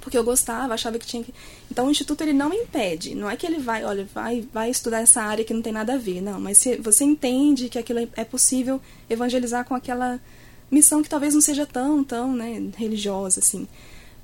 [0.00, 1.32] porque eu gostava, achava que tinha que.
[1.70, 5.00] Então o instituto ele não impede, não é que ele vai, olha, vai, vai estudar
[5.00, 6.40] essa área que não tem nada a ver, não.
[6.40, 10.20] Mas se você entende que aquilo é possível evangelizar com aquela
[10.70, 13.68] missão que talvez não seja tão, tão, né, religiosa assim,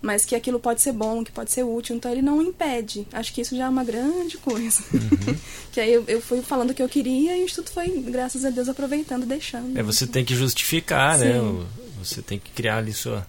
[0.02, 3.06] mas que aquilo pode ser bom, que pode ser útil, então ele não impede.
[3.12, 4.82] Acho que isso já é uma grande coisa.
[4.92, 5.36] Uhum.
[5.70, 8.44] que aí eu, eu, fui falando o que eu queria e o instituto foi, graças
[8.44, 9.78] a Deus, aproveitando, deixando.
[9.78, 11.52] É, você tem que justificar, né, Sim.
[11.52, 11.66] né?
[12.02, 13.24] Você tem que criar ali sua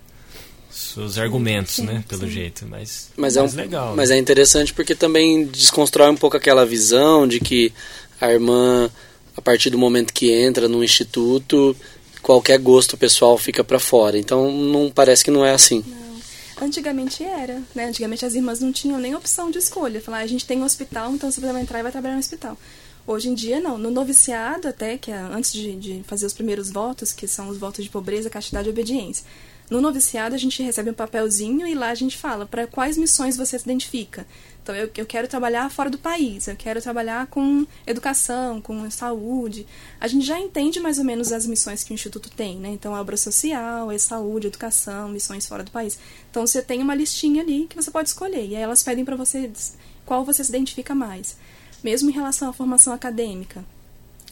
[0.73, 2.31] seus argumentos, sim, né, pelo sim.
[2.31, 3.95] jeito, mas mas é um, legal.
[3.95, 4.15] Mas né?
[4.15, 7.71] é interessante porque também desconstrói um pouco aquela visão de que
[8.19, 8.89] a irmã
[9.35, 11.75] a partir do momento que entra no instituto,
[12.21, 14.17] qualquer gosto pessoal fica para fora.
[14.17, 15.83] Então não parece que não é assim.
[15.85, 16.65] Não.
[16.65, 17.85] Antigamente era, né?
[17.85, 19.99] Antigamente as irmãs não tinham nem opção de escolha.
[19.99, 22.19] Falar, ah, a gente tem um hospital, então você vai entrar e vai trabalhar no
[22.19, 22.57] hospital.
[23.05, 23.77] Hoje em dia, não.
[23.77, 27.57] No noviciado, até, que é antes de, de fazer os primeiros votos, que são os
[27.57, 29.25] votos de pobreza, castidade e obediência,
[29.73, 33.35] no noviciado, a gente recebe um papelzinho e lá a gente fala para quais missões
[33.35, 34.23] você se identifica.
[34.61, 39.65] Então, eu, eu quero trabalhar fora do país, eu quero trabalhar com educação, com saúde.
[39.99, 42.69] A gente já entende mais ou menos as missões que o Instituto tem, né?
[42.69, 45.97] Então, obra social, saúde, educação, missões fora do país.
[46.29, 48.45] Então, você tem uma listinha ali que você pode escolher.
[48.45, 49.51] E aí elas pedem para você
[50.05, 51.35] qual você se identifica mais.
[51.83, 53.65] Mesmo em relação à formação acadêmica.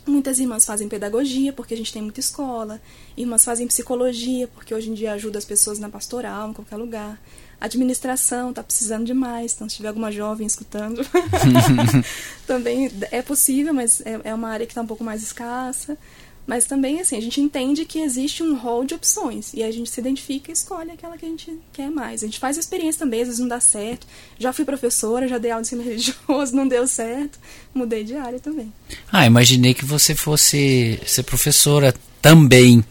[0.05, 2.81] Muitas irmãs fazem pedagogia, porque a gente tem muita escola.
[3.15, 7.21] Irmãs fazem psicologia, porque hoje em dia ajuda as pessoas na pastoral, em qualquer lugar.
[7.59, 11.05] Administração, está precisando demais, então se tiver alguma jovem escutando,
[12.47, 15.95] também é possível, mas é, é uma área que está um pouco mais escassa.
[16.45, 19.53] Mas também, assim, a gente entende que existe um rol de opções.
[19.53, 22.23] E a gente se identifica e escolhe aquela que a gente quer mais.
[22.23, 24.07] A gente faz a experiência também, às vezes não dá certo.
[24.39, 27.39] Já fui professora, já dei aula de ensino religioso, não deu certo.
[27.73, 28.71] Mudei de área também.
[29.11, 32.83] Ah, imaginei que você fosse ser professora também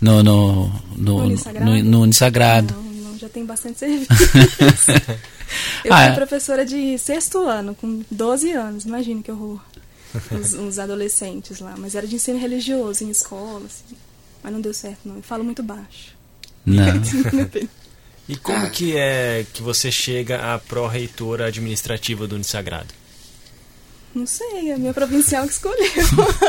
[0.00, 2.74] no, no, no, no, no Unisagrado.
[2.74, 4.12] Não, não, já tem bastante serviço.
[5.84, 8.84] Eu ah, fui professora de sexto ano, com 12 anos.
[8.84, 9.60] Imagina que horror
[10.32, 11.74] os, os, adolescentes lá.
[11.78, 13.96] Mas era de ensino religioso, em escola, assim.
[14.42, 15.16] Mas não deu certo, não.
[15.16, 16.16] Eu falo muito baixo.
[16.64, 16.84] Não.
[18.28, 22.94] e como que é que você chega à pró-reitora administrativa do Unisagrado?
[24.14, 25.92] Não sei, é a minha provincial que escolheu.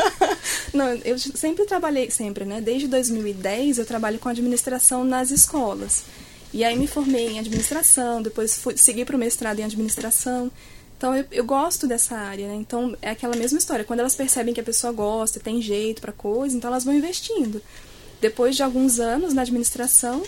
[0.72, 2.60] não, eu sempre trabalhei, sempre, né?
[2.60, 6.04] Desde 2010 eu trabalho com administração nas escolas.
[6.52, 10.50] E aí me formei em administração, depois fui, segui para o mestrado em administração.
[11.00, 12.56] Então eu, eu, gosto dessa área, né?
[12.56, 13.86] Então é aquela mesma história.
[13.86, 17.62] Quando elas percebem que a pessoa gosta, tem jeito para coisa, então elas vão investindo.
[18.20, 20.22] Depois de alguns anos na administração,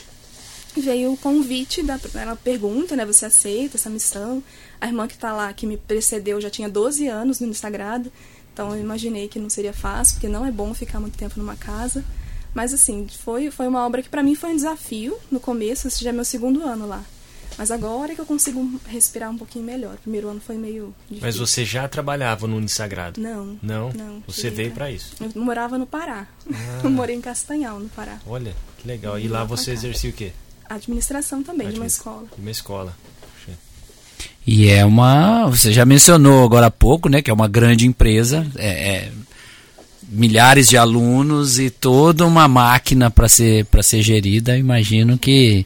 [0.75, 4.43] veio o convite da ela pergunta, né, você aceita essa missão?
[4.81, 8.05] A irmã que está lá, que me precedeu, já tinha 12 anos no Instagram,
[8.51, 11.55] então eu imaginei que não seria fácil, porque não é bom ficar muito tempo numa
[11.55, 12.03] casa.
[12.55, 16.03] Mas assim, foi foi uma obra que para mim foi um desafio no começo, esse
[16.03, 17.05] já é meu segundo ano lá.
[17.63, 19.95] Mas agora é que eu consigo respirar um pouquinho melhor.
[19.95, 21.25] O primeiro ano foi meio difícil.
[21.25, 23.21] Mas você já trabalhava no Unisagrado?
[23.21, 23.57] Não.
[23.63, 23.93] Não?
[23.93, 24.21] Não.
[24.27, 25.15] Você veio para isso?
[25.21, 26.27] Eu morava no Pará.
[26.53, 26.81] Ah.
[26.83, 28.19] Eu morei em Castanhal, no Pará.
[28.27, 29.17] Olha, que legal.
[29.17, 30.33] E lá você exercia o quê?
[30.69, 32.27] Administração também, de uma escola.
[32.35, 32.97] De uma escola.
[34.45, 35.49] E é uma.
[35.49, 37.23] Você já mencionou agora há pouco, né?
[37.23, 38.45] Que é uma grande empresa.
[38.57, 39.13] É, é
[40.09, 45.65] milhares de alunos e toda uma máquina para ser, ser gerida, imagino que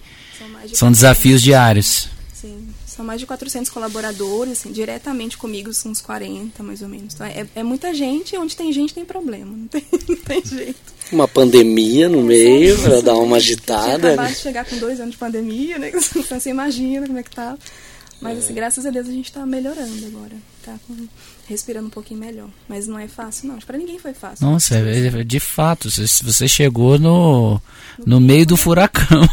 [0.66, 2.08] de são desafios diários.
[2.32, 7.14] Sim, são mais de 400 colaboradores, assim, diretamente comigo são uns 40, mais ou menos.
[7.14, 10.96] Então, é, é muita gente, onde tem gente tem problema, não tem, não tem jeito.
[11.12, 14.08] Uma pandemia no meio, para dar uma agitada.
[14.08, 15.92] Acabado de chegar com dois anos de pandemia, né?
[16.16, 17.56] Então você imagina como é que tá.
[18.20, 20.32] Mas, assim, graças a Deus a gente está melhorando agora.
[20.64, 20.74] Tá
[21.48, 22.48] respirando um pouquinho melhor.
[22.68, 23.58] Mas não é fácil, não.
[23.58, 24.46] Para ninguém foi fácil.
[24.46, 27.60] Nossa, é, é, de fato, você chegou no,
[28.04, 29.28] no, meio do furacão.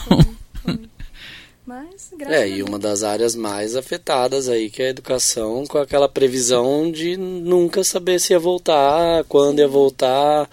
[1.66, 1.84] Foi, foi.
[1.88, 6.10] Mas, é, e uma das áreas mais afetadas aí, que é a educação, com aquela
[6.10, 10.50] previsão de nunca saber se ia voltar, quando ia voltar.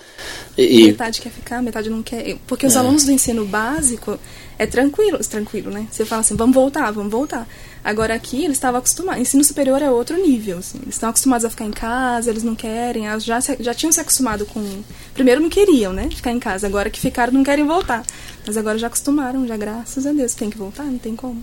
[0.57, 2.37] E, metade quer ficar, metade não quer.
[2.47, 2.79] Porque os é.
[2.79, 4.19] alunos do ensino básico
[4.59, 5.87] é tranquilo, tranquilo, né?
[5.91, 7.49] Você fala assim, vamos voltar, vamos voltar.
[7.83, 9.23] Agora aqui eles estavam acostumados.
[9.23, 10.59] Ensino superior é outro nível.
[10.59, 10.79] Assim.
[10.83, 13.05] Eles estão acostumados a ficar em casa, eles não querem.
[13.21, 14.83] Já, já tinham se acostumado com.
[15.15, 16.09] Primeiro não queriam, né?
[16.15, 16.67] Ficar em casa.
[16.67, 18.05] Agora que ficaram, não querem voltar.
[18.51, 20.35] Mas agora já acostumaram, já graças a Deus.
[20.35, 21.41] Tem que voltar, não tem como.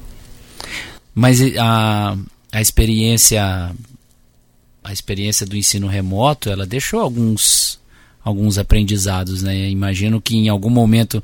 [1.15, 2.17] Mas a,
[2.51, 3.73] a experiência.
[4.83, 7.79] A experiência do ensino remoto, ela deixou alguns,
[8.21, 9.69] alguns aprendizados, né?
[9.69, 11.23] Imagino que em algum momento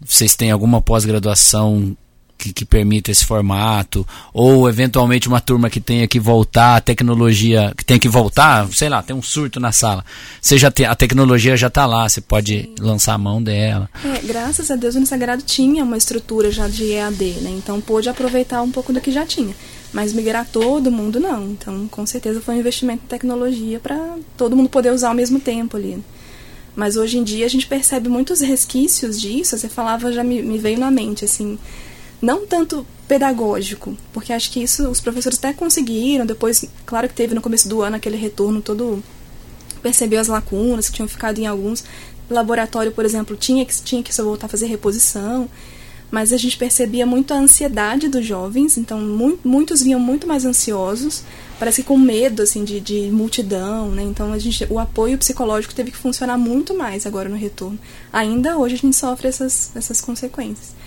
[0.00, 1.96] vocês têm alguma pós-graduação
[2.42, 7.72] que, que permita esse formato, ou eventualmente uma turma que tenha que voltar, a tecnologia
[7.76, 10.04] que tenha que voltar, sei lá, tem um surto na sala.
[10.74, 12.74] Tem, a tecnologia já está lá, você pode Sim.
[12.80, 13.88] lançar a mão dela.
[14.04, 17.50] É, graças a Deus o Unisagrado tinha uma estrutura já de EAD, né?
[17.50, 19.54] Então pôde aproveitar um pouco do que já tinha.
[19.92, 21.50] Mas migrar todo mundo não.
[21.50, 25.38] Então, com certeza foi um investimento em tecnologia para todo mundo poder usar ao mesmo
[25.38, 26.02] tempo ali.
[26.74, 29.56] Mas hoje em dia a gente percebe muitos resquícios disso.
[29.56, 31.58] Você falava, já me, me veio na mente, assim,
[32.22, 37.34] não tanto pedagógico, porque acho que isso os professores até conseguiram, depois, claro que teve
[37.34, 39.02] no começo do ano aquele retorno todo,
[39.82, 41.84] percebeu as lacunas que tinham ficado em alguns.
[42.30, 45.50] Laboratório, por exemplo, tinha que, tinha que só voltar a fazer reposição,
[46.12, 50.44] mas a gente percebia muito a ansiedade dos jovens, então mu muitos vinham muito mais
[50.44, 51.24] ansiosos,
[51.58, 54.02] parece que com medo assim de, de multidão, né?
[54.02, 57.78] Então a gente, o apoio psicológico teve que funcionar muito mais agora no retorno.
[58.12, 60.82] Ainda hoje a gente sofre essas, essas consequências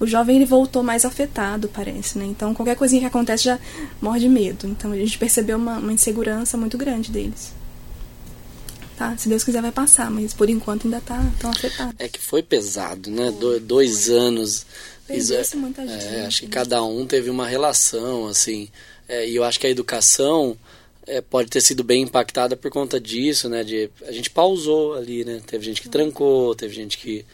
[0.00, 2.24] o jovem ele voltou mais afetado, parece, né?
[2.24, 3.58] Então qualquer coisinha que acontece já
[4.00, 4.66] morre de medo.
[4.66, 7.52] Então a gente percebeu uma, uma insegurança muito grande deles.
[8.96, 11.94] Tá, se Deus quiser vai passar, mas por enquanto ainda tá tão afetado.
[11.98, 13.32] É que foi pesado, né?
[13.40, 14.16] Foi, dois foi.
[14.16, 14.66] anos.
[15.06, 16.06] Perdeu-se muita é, gente.
[16.06, 18.68] É, acho que cada um teve uma relação, assim.
[19.08, 20.56] É, e eu acho que a educação
[21.06, 23.64] é, pode ter sido bem impactada por conta disso, né?
[23.64, 25.40] De, a gente pausou ali, né?
[25.44, 27.24] Teve gente que trancou, teve gente que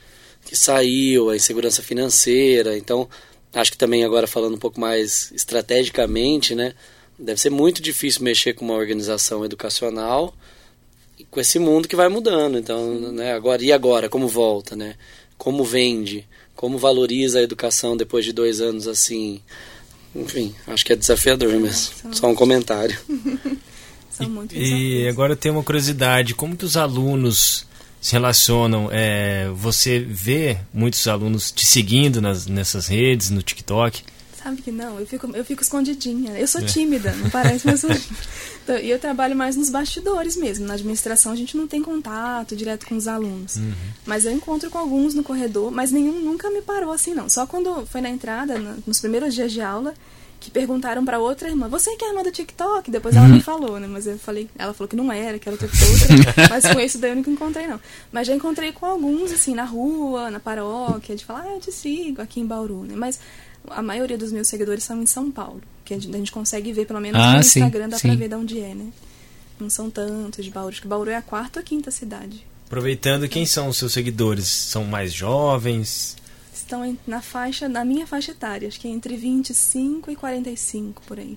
[0.51, 2.77] que saiu, a insegurança financeira.
[2.77, 3.09] Então,
[3.55, 6.75] acho que também agora falando um pouco mais estrategicamente, né?
[7.17, 10.35] Deve ser muito difícil mexer com uma organização educacional
[11.31, 12.59] com esse mundo que vai mudando.
[12.59, 14.97] Então, né, agora e agora, como volta, né?
[15.39, 19.41] Como vende, como valoriza a educação depois de dois anos assim.
[20.17, 22.13] Enfim, acho que é desafiador mesmo.
[22.13, 22.99] Só um comentário.
[24.51, 27.70] e, e agora eu tenho uma curiosidade, como que os alunos
[28.01, 28.89] se relacionam.
[28.91, 34.03] É, você vê muitos alunos te seguindo nas, nessas redes, no TikTok?
[34.43, 36.39] Sabe que não, eu fico, eu fico escondidinha.
[36.39, 36.65] Eu sou é.
[36.65, 38.15] tímida, não parece, mas eu sou
[38.65, 40.67] então, E eu trabalho mais nos bastidores mesmo.
[40.67, 43.57] Na administração a gente não tem contato direto com os alunos.
[43.57, 43.73] Uhum.
[44.07, 47.29] Mas eu encontro com alguns no corredor, mas nenhum nunca me parou assim, não.
[47.29, 49.93] Só quando foi na entrada, nos primeiros dias de aula,
[50.41, 52.91] que perguntaram para outra irmã, você que é a irmã do TikTok?
[52.91, 53.41] Depois ela me uhum.
[53.43, 53.87] falou, né?
[53.87, 56.49] Mas eu falei, ela falou que não era, que era outra outra.
[56.49, 57.79] mas com esse daí eu nunca encontrei, não.
[58.11, 61.71] Mas já encontrei com alguns, assim, na rua, na paróquia, de falar, ah, eu te
[61.71, 62.95] sigo aqui em Bauru, né?
[62.97, 63.21] Mas
[63.69, 66.73] a maioria dos meus seguidores são em São Paulo, que a gente, a gente consegue
[66.73, 68.09] ver, pelo menos ah, no sim, Instagram, dá sim.
[68.09, 68.87] pra ver de onde é, né?
[69.61, 70.71] Não são tantos de Bauru.
[70.71, 72.47] Acho que Bauru é a quarta ou quinta cidade.
[72.67, 74.47] Aproveitando, quem são os seus seguidores?
[74.47, 76.17] São mais jovens?
[76.71, 81.19] Estão na faixa, na minha faixa etária, acho que é entre 25 e 45 por
[81.19, 81.37] aí.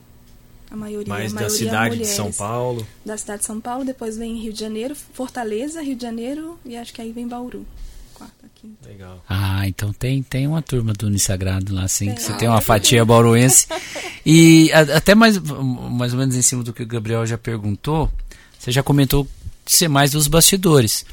[0.70, 2.88] A maioria, Mais a maioria da cidade mulheres, de São Paulo.
[3.06, 6.76] Da cidade de São Paulo, depois vem Rio de Janeiro, Fortaleza, Rio de Janeiro e
[6.76, 7.66] acho que aí vem Bauru.
[8.14, 8.88] Quarta, quinta.
[8.88, 9.24] Legal.
[9.28, 12.08] Ah, então tem, tem uma turma do Unisagrado lá, sim.
[12.08, 12.18] Tem.
[12.18, 13.68] Você tem uma fatia bauruense.
[14.26, 18.12] e a, até mais, mais ou menos em cima do que o Gabriel já perguntou,
[18.58, 19.28] você já comentou
[19.66, 21.06] de ser mais dos bastidores.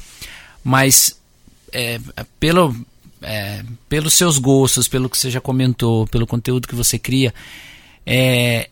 [0.63, 1.19] Mas
[1.71, 1.99] é,
[2.39, 2.75] pelo,
[3.21, 7.33] é, pelos seus gostos, pelo que você já comentou, pelo conteúdo que você cria,
[8.05, 8.69] é,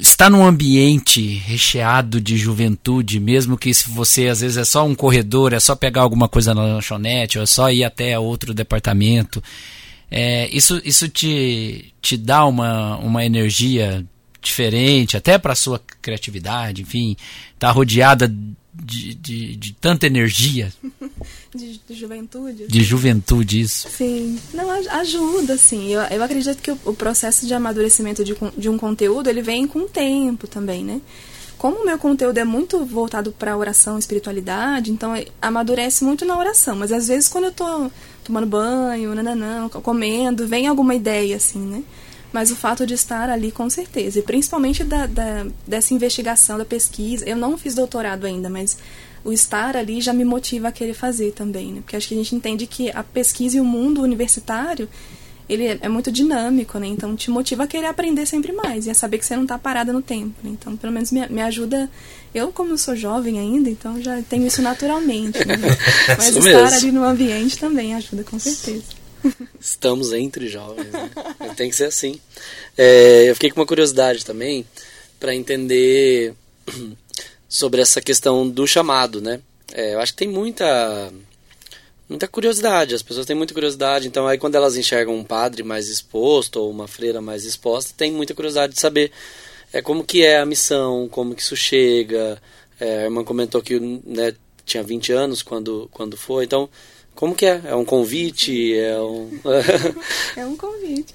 [0.00, 4.94] está num ambiente recheado de juventude, mesmo que se você às vezes é só um
[4.94, 9.42] corredor, é só pegar alguma coisa na lanchonete, ou é só ir até outro departamento,
[10.10, 14.04] é, isso, isso te, te dá uma, uma energia
[14.42, 17.16] diferente, até para sua criatividade, enfim,
[17.58, 18.32] tá rodeada
[18.72, 20.72] de, de, de tanta energia.
[21.54, 22.66] de, de, juventude.
[22.66, 23.88] De juventude, isso.
[23.90, 24.38] Sim.
[24.54, 25.92] Não, ajuda, sim.
[25.92, 29.66] Eu, eu acredito que o, o processo de amadurecimento de, de um conteúdo, ele vem
[29.66, 31.00] com o tempo também, né?
[31.58, 36.74] Como o meu conteúdo é muito voltado para oração, espiritualidade, então amadurece muito na oração.
[36.74, 37.90] Mas às vezes quando eu tô
[38.24, 41.84] tomando banho, nananã, comendo, vem alguma ideia, assim, né?
[42.32, 44.18] Mas o fato de estar ali, com certeza.
[44.18, 47.28] E principalmente da, da, dessa investigação, da pesquisa.
[47.28, 48.78] Eu não fiz doutorado ainda, mas
[49.24, 51.80] o estar ali já me motiva a querer fazer também, né?
[51.82, 54.88] Porque acho que a gente entende que a pesquisa e o mundo universitário,
[55.48, 56.86] ele é, é muito dinâmico, né?
[56.86, 59.58] Então te motiva a querer aprender sempre mais e a saber que você não está
[59.58, 60.50] parada no tempo, né?
[60.58, 61.90] Então, pelo menos me, me ajuda...
[62.34, 65.56] Eu, como sou jovem ainda, então já tenho isso naturalmente, né?
[66.16, 66.76] Mas isso estar mesmo.
[66.78, 69.01] ali no ambiente também ajuda, com certeza.
[69.60, 71.10] Estamos entre jovens, né?
[71.56, 72.20] Tem que ser assim.
[72.76, 74.66] É, eu fiquei com uma curiosidade também
[75.20, 76.34] para entender
[77.48, 79.40] sobre essa questão do chamado, né?
[79.72, 81.12] É, eu acho que tem muita
[82.08, 85.88] muita curiosidade, as pessoas têm muita curiosidade, então aí quando elas enxergam um padre mais
[85.88, 89.10] exposto ou uma freira mais exposta, tem muita curiosidade de saber
[89.72, 92.40] é, como que é a missão, como que isso chega.
[92.78, 96.68] É, a irmã comentou que né, tinha 20 anos quando, quando foi, então
[97.22, 97.62] como que é?
[97.66, 98.76] É um convite?
[98.76, 99.30] É um,
[100.34, 101.14] é um convite.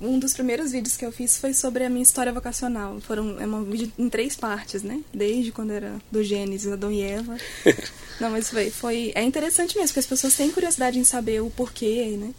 [0.00, 3.00] Um dos primeiros vídeos que eu fiz foi sobre a minha história vocacional.
[3.00, 5.00] Foram, é um vídeo em três partes, né?
[5.12, 7.36] Desde quando era do Gênesis, Adão e Eva.
[8.20, 9.10] Não, mas foi, foi...
[9.16, 12.32] É interessante mesmo, porque as pessoas têm curiosidade em saber o porquê, né?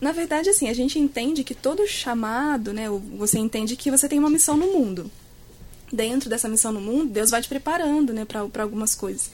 [0.00, 2.86] Na verdade, assim, a gente entende que todo chamado, né?
[3.18, 5.10] Você entende que você tem uma missão no mundo.
[5.92, 8.24] Dentro dessa missão no mundo, Deus vai te preparando, né?
[8.24, 9.32] Para algumas coisas.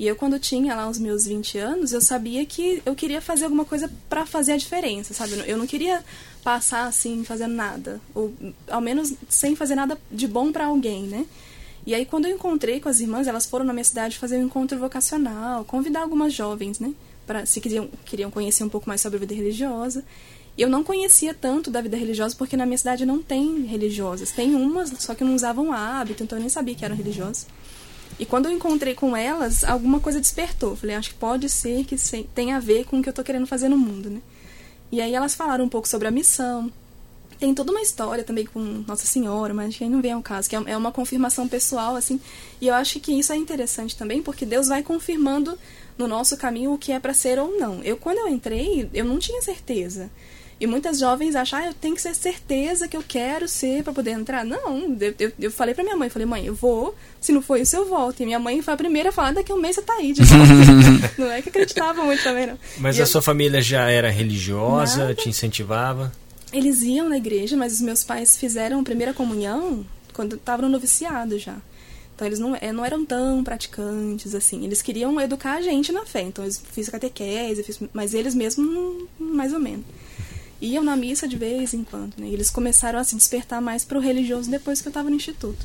[0.00, 3.44] E eu, quando tinha lá os meus 20 anos, eu sabia que eu queria fazer
[3.44, 5.34] alguma coisa para fazer a diferença, sabe?
[5.46, 6.02] Eu não queria
[6.42, 8.00] passar assim, fazendo nada.
[8.14, 8.32] Ou,
[8.70, 11.26] ao menos, sem fazer nada de bom para alguém, né?
[11.86, 14.44] E aí, quando eu encontrei com as irmãs, elas foram na minha cidade fazer um
[14.44, 16.94] encontro vocacional, convidar algumas jovens, né?
[17.26, 20.02] Pra, se queriam, queriam conhecer um pouco mais sobre a vida religiosa.
[20.56, 24.30] Eu não conhecia tanto da vida religiosa porque na minha cidade não tem religiosas.
[24.30, 27.46] Tem umas, só que não usavam hábito, então eu nem sabia que eram religiosas.
[28.20, 30.76] E quando eu encontrei com elas, alguma coisa despertou.
[30.76, 31.96] Falei, acho que pode ser que
[32.34, 34.20] tenha a ver com o que eu tô querendo fazer no mundo, né?
[34.92, 36.70] E aí elas falaram um pouco sobre a missão.
[37.38, 40.50] Tem toda uma história também com Nossa Senhora, mas que aí não vem ao caso,
[40.50, 42.20] que é, é uma confirmação pessoal, assim.
[42.60, 45.58] E eu acho que isso é interessante também, porque Deus vai confirmando
[45.96, 47.82] no nosso caminho o que é para ser ou não.
[47.82, 50.10] Eu, quando eu entrei, eu não tinha certeza.
[50.60, 53.94] E muitas jovens acham, ah, eu tenho que ter certeza que eu quero ser para
[53.94, 54.44] poder entrar.
[54.44, 57.58] Não, eu, eu, eu falei pra minha mãe, falei, mãe, eu vou, se não for
[57.58, 58.20] isso, eu volto.
[58.20, 60.12] E minha mãe foi a primeira a falar, daqui a um mês você tá aí.
[60.12, 60.20] De
[61.16, 62.58] não é que acreditava muito também, não.
[62.76, 63.06] Mas e a eu...
[63.06, 65.14] sua família já era religiosa, Nada.
[65.14, 66.12] te incentivava?
[66.52, 70.72] Eles iam na igreja, mas os meus pais fizeram a primeira comunhão quando estavam no
[70.72, 71.56] noviciado já.
[72.14, 74.62] Então eles não, é, não eram tão praticantes assim.
[74.62, 76.20] Eles queriam educar a gente na fé.
[76.20, 79.86] Então eu fiz catequese, fiz, mas eles mesmos mais ou menos
[80.60, 82.26] iam na missa de vez em quando, né?
[82.28, 85.16] E eles começaram a se despertar mais para o religioso depois que eu estava no
[85.16, 85.64] instituto.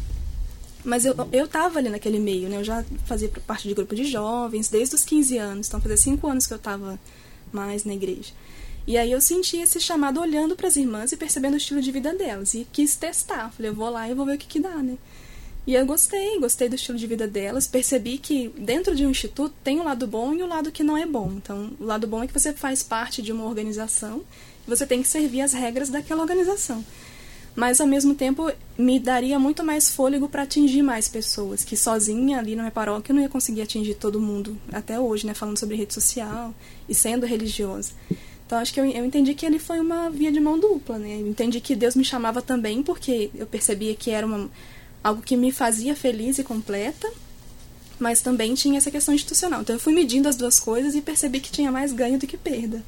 [0.83, 2.57] Mas eu, eu tava ali naquele meio, né?
[2.57, 6.27] Eu já fazia parte de grupo de jovens desde os 15 anos, então fazia 5
[6.27, 6.99] anos que eu estava
[7.51, 8.31] mais na igreja.
[8.87, 11.91] E aí eu senti esse chamado olhando para as irmãs e percebendo o estilo de
[11.91, 12.53] vida delas.
[12.53, 13.51] E quis testar.
[13.51, 14.95] Falei, eu vou lá e vou ver o que, que dá, né?
[15.65, 17.65] E eu gostei, gostei do estilo de vida delas.
[17.65, 20.71] Percebi que dentro de um instituto tem o um lado bom e o um lado
[20.71, 21.33] que não é bom.
[21.35, 24.21] Então, o lado bom é que você faz parte de uma organização
[24.67, 26.83] você tem que servir as regras daquela organização.
[27.55, 32.37] Mas ao mesmo tempo me daria muito mais fôlego para atingir mais pessoas, que sozinha
[32.37, 35.57] ali na minha paróquia eu não ia conseguir atingir todo mundo até hoje, né, falando
[35.57, 36.53] sobre rede social
[36.89, 37.91] e sendo religiosa.
[38.45, 41.19] Então acho que eu, eu entendi que ele foi uma via de mão dupla, né?
[41.19, 44.49] Eu entendi que Deus me chamava também porque eu percebia que era uma,
[45.03, 47.11] algo que me fazia feliz e completa,
[47.97, 49.61] mas também tinha essa questão institucional.
[49.61, 52.37] Então eu fui medindo as duas coisas e percebi que tinha mais ganho do que
[52.37, 52.83] perda.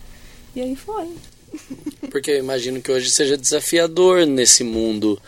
[0.56, 1.10] E aí foi.
[2.10, 5.20] Porque eu imagino que hoje seja desafiador nesse mundo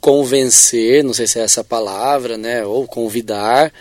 [0.00, 3.72] convencer, não sei se é essa palavra, né, ou convidar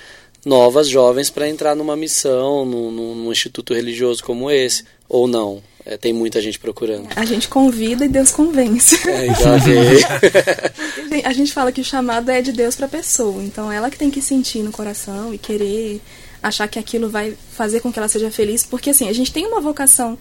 [0.45, 5.61] novas jovens para entrar numa missão, num, num, instituto religioso como esse, ou não.
[5.85, 7.07] É, tem muita gente procurando.
[7.15, 8.95] A gente convida e Deus convence.
[9.09, 9.55] É, já
[11.29, 13.97] a gente fala que o chamado é de Deus para a pessoa, então ela que
[13.97, 16.01] tem que sentir no coração e querer
[16.41, 19.45] achar que aquilo vai fazer com que ela seja feliz, porque assim, a gente tem
[19.45, 20.17] uma vocação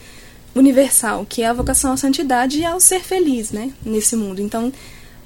[0.57, 4.40] universal, que é a vocação à santidade e ao ser feliz, né, nesse mundo.
[4.40, 4.72] Então,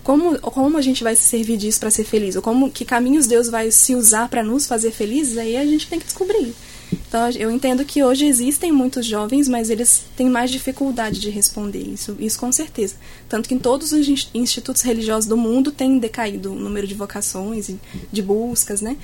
[0.02, 2.34] como, como a gente vai se servir disso para ser feliz?
[2.34, 5.38] Ou como que caminhos Deus vai se usar para nos fazer felizes?
[5.38, 6.54] Aí a gente tem que descobrir.
[6.92, 11.82] Então, eu entendo que hoje existem muitos jovens, mas eles têm mais dificuldade de responder
[11.82, 12.96] isso, isso com certeza.
[13.28, 17.68] Tanto que em todos os institutos religiosos do mundo tem decaído o número de vocações
[17.68, 17.78] e
[18.10, 18.96] de buscas, né?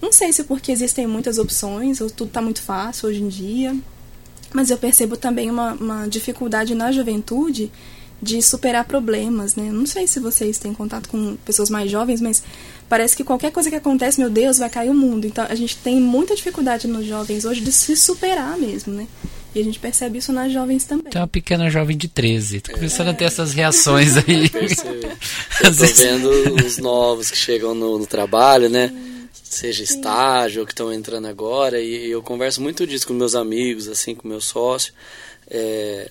[0.00, 3.76] Não sei se porque existem muitas opções, ou tudo está muito fácil hoje em dia,
[4.52, 7.70] mas eu percebo também uma, uma dificuldade na juventude
[8.20, 9.70] de superar problemas, né?
[9.70, 12.42] Não sei se vocês têm contato com pessoas mais jovens, mas
[12.88, 15.26] parece que qualquer coisa que acontece, meu Deus, vai cair o mundo.
[15.26, 19.06] Então a gente tem muita dificuldade nos jovens hoje de se superar mesmo, né?
[19.54, 21.10] E a gente percebe isso nas jovens também.
[21.10, 22.60] Tem uma pequena jovem de 13.
[22.60, 23.10] Tô começando é.
[23.10, 24.50] a ter essas reações aí.
[25.62, 26.30] Eu tô vendo
[26.62, 28.92] os novos que chegam no, no trabalho, né?
[29.48, 31.80] Seja estágio ou que estão entrando agora.
[31.80, 34.92] E eu converso muito disso com meus amigos, assim, com meu sócio.
[35.48, 36.10] É,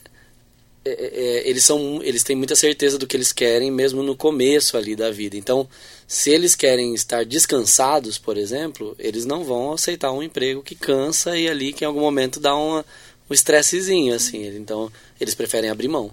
[0.87, 4.77] é, é, eles são eles têm muita certeza do que eles querem mesmo no começo
[4.77, 5.67] ali da vida então
[6.07, 11.35] se eles querem estar descansados por exemplo eles não vão aceitar um emprego que cansa
[11.35, 12.85] e ali que em algum momento dá uma,
[13.27, 16.11] um estressezinho assim então eles preferem abrir mão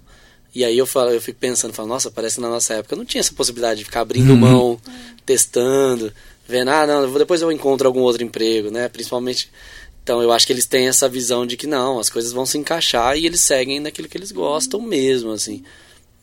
[0.55, 3.05] e aí eu falo eu fico pensando falo, nossa parece que na nossa época não
[3.05, 4.39] tinha essa possibilidade de ficar abrindo uhum.
[4.39, 4.81] mão
[5.27, 6.11] testando
[6.47, 9.51] vendo ah não depois eu encontro algum outro emprego né principalmente
[10.03, 12.59] então eu acho que eles têm essa visão de que não, as coisas vão se
[12.59, 15.63] encaixar e eles seguem naquilo que eles gostam mesmo, assim.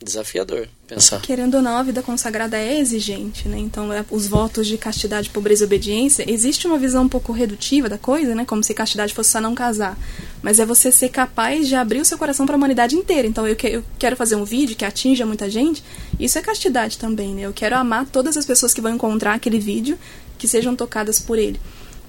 [0.02, 1.22] Desafiador pensar.
[1.22, 3.58] Querendo ou não, a vida consagrada é exigente, né?
[3.58, 7.90] Então, é, os votos de castidade, pobreza e obediência, existe uma visão um pouco redutiva
[7.90, 8.46] da coisa, né?
[8.46, 9.98] Como se castidade fosse só não casar.
[10.42, 13.28] Mas é você ser capaz de abrir o seu coração para a humanidade inteira.
[13.28, 15.84] Então, eu, que, eu quero fazer um vídeo que atinja muita gente,
[16.18, 17.42] isso é castidade também, né?
[17.42, 20.00] Eu quero amar todas as pessoas que vão encontrar aquele vídeo,
[20.38, 21.60] que sejam tocadas por ele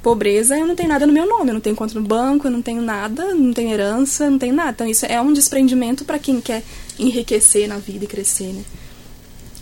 [0.02, 2.50] pobreza, eu não tenho nada no meu nome, eu não tenho conta no banco, eu
[2.50, 4.70] não tenho nada, não tenho herança, não tenho nada.
[4.70, 6.62] Então isso é um desprendimento para quem quer
[6.98, 8.62] enriquecer na vida e crescer, né?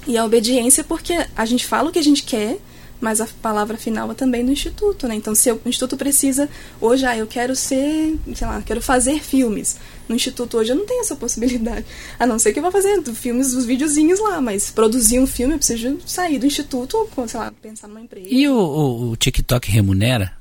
[0.07, 2.59] E a obediência porque a gente fala o que a gente quer,
[3.01, 5.15] mas a palavra final é também do instituto, né?
[5.15, 6.49] Então, se o instituto precisa,
[6.81, 9.77] hoje, ah, eu quero ser, sei lá, quero fazer filmes.
[10.09, 11.85] No instituto hoje eu não tenho essa possibilidade.
[12.19, 15.55] A não ser que eu vá fazer filmes, os videozinhos lá, mas produzir um filme
[15.55, 18.29] eu preciso sair do instituto ou, sei lá, pensar numa empresa.
[18.31, 20.38] E o, o, o TikTok remunera?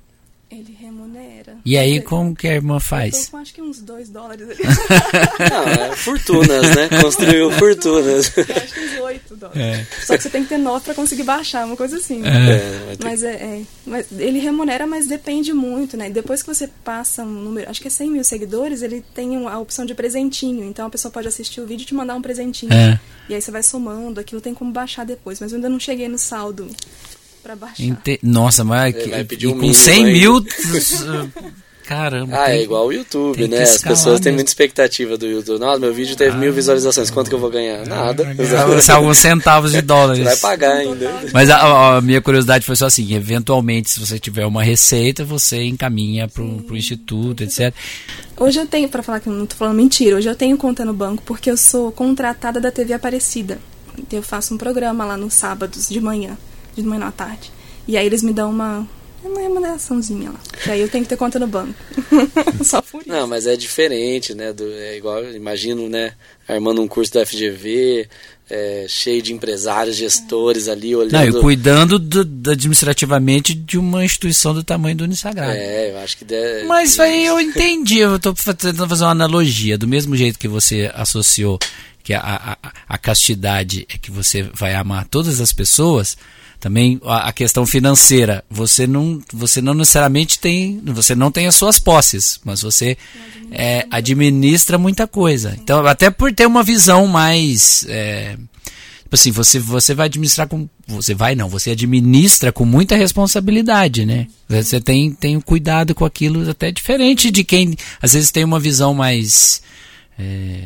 [0.49, 1.57] Ele remunera.
[1.65, 3.13] E aí, como que a irmã faz?
[3.15, 4.63] Eu tô com acho que uns 2 dólares ali.
[5.51, 6.87] Não, é fortunas, né?
[7.01, 8.31] Construiu fortunas.
[8.37, 9.61] Eu acho que uns 8 dólares.
[9.61, 10.05] É.
[10.05, 12.19] Só que você tem que ter 9 pra conseguir baixar, uma coisa assim.
[12.19, 12.29] Né?
[12.29, 16.09] É, mas é, é, mas ele remunera, mas depende muito, né?
[16.09, 19.59] Depois que você passa um número, acho que é 100 mil seguidores, ele tem a
[19.59, 20.63] opção de presentinho.
[20.63, 22.71] Então a pessoa pode assistir o vídeo e te mandar um presentinho.
[22.71, 22.97] É.
[23.27, 25.41] E aí você vai somando, aquilo tem como baixar depois.
[25.41, 26.69] Mas eu ainda não cheguei no saldo
[27.47, 27.83] para baixar.
[27.83, 28.19] Ente...
[28.21, 30.43] Nossa, mas que, um com 100 mil.
[31.87, 32.35] Caramba.
[32.37, 33.63] Ah, é tem, é igual o YouTube, né?
[33.63, 34.23] As pessoas mesmo.
[34.25, 35.57] têm muita expectativa do YouTube.
[35.57, 37.09] Nossa, meu vídeo teve ah, mil visualizações.
[37.09, 37.87] Quanto que eu vou ganhar?
[37.87, 38.27] Nada.
[38.89, 40.19] Ah, alguns centavos de dólares.
[40.19, 41.09] Você vai pagar ainda.
[41.31, 45.63] Mas a, a, minha curiosidade foi só assim: eventualmente, se você tiver uma receita, você
[45.63, 47.73] encaminha para o instituto, etc.
[48.35, 50.83] Hoje eu tenho, para falar que eu não estou falando mentira, hoje eu tenho conta
[50.83, 53.59] no banco porque eu sou contratada da TV Aparecida.
[53.97, 56.37] Então eu faço um programa lá nos sábados de manhã
[56.81, 57.51] de manhã à tarde.
[57.87, 58.87] E aí eles me dão uma,
[59.23, 60.39] uma remuneraçãozinha lá.
[60.65, 61.73] E aí eu tenho que ter conta no banco.
[62.63, 63.09] Só por isso.
[63.09, 64.51] Não, mas é diferente, né?
[64.51, 66.13] Do, é igual, imagino, né?
[66.47, 68.07] Armando um curso da FGV,
[68.49, 70.71] é, cheio de empresários, gestores é.
[70.71, 71.13] ali olhando.
[71.31, 75.51] Não, e cuidando do, do, administrativamente de uma instituição do tamanho do Unisagrado.
[75.51, 76.65] É, eu acho que deve.
[76.65, 79.77] Mas aí eu entendi, eu estou tentando fazer uma analogia.
[79.77, 81.59] Do mesmo jeito que você associou
[82.03, 82.57] que a, a,
[82.87, 86.17] a castidade é que você vai amar todas as pessoas
[86.59, 88.43] também a, a, questão financeira.
[88.49, 92.97] Você não, você não necessariamente tem, você não tem as suas posses, mas você
[93.51, 95.57] é, administra muita coisa.
[95.61, 98.37] Então, até por ter uma visão mais é,
[99.07, 100.67] tipo assim, você, você vai administrar com.
[100.85, 104.27] Você vai não, você administra com muita responsabilidade, né?
[104.49, 108.59] Você tem, tem um cuidado com aquilo até diferente de quem às vezes tem uma
[108.59, 109.61] visão mais.
[110.19, 110.63] É,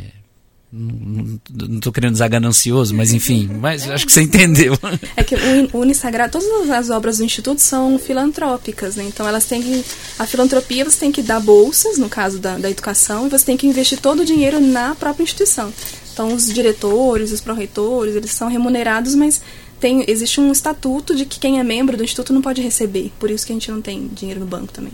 [0.72, 4.78] não estou querendo usar ganancioso, mas enfim, mas acho que você entendeu.
[5.18, 5.36] É que
[5.74, 9.04] o Unisagrado, todas as obras do Instituto são filantrópicas, né?
[9.04, 9.84] Então elas têm que.
[10.18, 13.58] A filantropia você tem que dar bolsas, no caso da, da educação, e você tem
[13.58, 15.74] que investir todo o dinheiro na própria instituição.
[16.14, 19.42] Então os diretores, os pró-reitores, eles são remunerados, mas
[19.80, 23.12] tem, existe um estatuto de que quem é membro do Instituto não pode receber.
[23.20, 24.94] Por isso que a gente não tem dinheiro no banco também.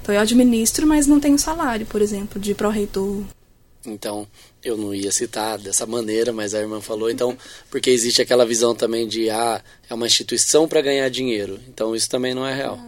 [0.00, 3.22] Então eu administro, mas não tenho salário, por exemplo, de pró-reitor.
[3.86, 4.26] Então,
[4.62, 7.36] eu não ia citar dessa maneira, mas a irmã falou, então,
[7.70, 9.60] porque existe aquela visão também de, ah,
[9.90, 11.58] é uma instituição para ganhar dinheiro.
[11.68, 12.78] Então, isso também não é real.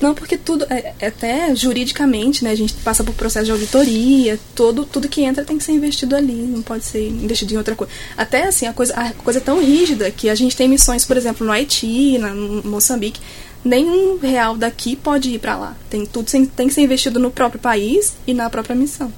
[0.00, 4.38] Não, porque tudo, é, é, até juridicamente, né, a gente passa por processo de auditoria,
[4.54, 7.74] todo, tudo que entra tem que ser investido ali, não pode ser investido em outra
[7.74, 7.92] coisa.
[8.16, 11.16] Até assim, a coisa, a coisa é tão rígida que a gente tem missões, por
[11.16, 13.20] exemplo, no Haiti, na, no Moçambique,
[13.64, 15.76] nenhum real daqui pode ir para lá.
[15.88, 19.12] Tem tudo tem que ser investido no próprio país e na própria missão.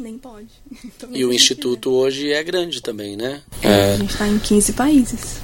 [0.00, 0.48] Nem pode.
[0.84, 3.42] Então, e o instituto hoje é grande também, né?
[3.62, 3.92] É, é.
[3.94, 5.36] A gente está em 15 países.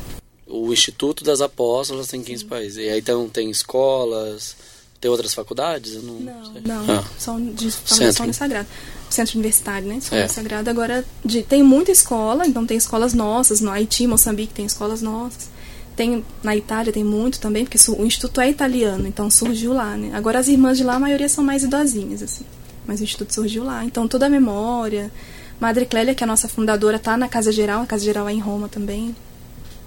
[0.47, 2.49] o Instituto das Apóstolas tem 15 Sim.
[2.49, 2.79] países.
[2.79, 4.57] E aí então tem escolas,
[5.01, 5.95] tem outras faculdades?
[5.95, 7.05] Eu não, não, não ah.
[7.19, 8.69] são de formação sagrada.
[9.11, 9.97] Centro universitário, né?
[9.97, 10.29] Escola é.
[10.29, 10.71] sagrada.
[10.71, 13.61] Agora, de, tem muita escola, então tem escolas nossas.
[13.61, 15.49] No Haiti, Moçambique, tem escolas nossas.
[15.95, 20.11] Tem, na Itália tem muito também, porque o instituto é italiano, então surgiu lá, né?
[20.13, 22.45] Agora as irmãs de lá, a maioria são mais idosinhas, assim.
[22.87, 23.85] Mas o instituto surgiu lá.
[23.85, 25.11] Então toda a memória.
[25.59, 28.33] Madre Clélia, que é a nossa fundadora, está na Casa Geral, a Casa Geral é
[28.33, 29.17] em Roma também.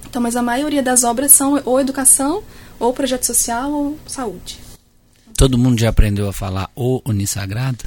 [0.10, 2.41] Então, mas a maioria das obras são ou educação,
[2.80, 4.60] ou projeto social, ou saúde.
[5.38, 7.86] Todo mundo já aprendeu a falar o Unissagrado?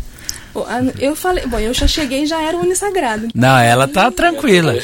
[0.98, 3.28] Eu falei, bom, eu já cheguei e já era unisagrado.
[3.34, 4.74] Não, ela tá tranquila.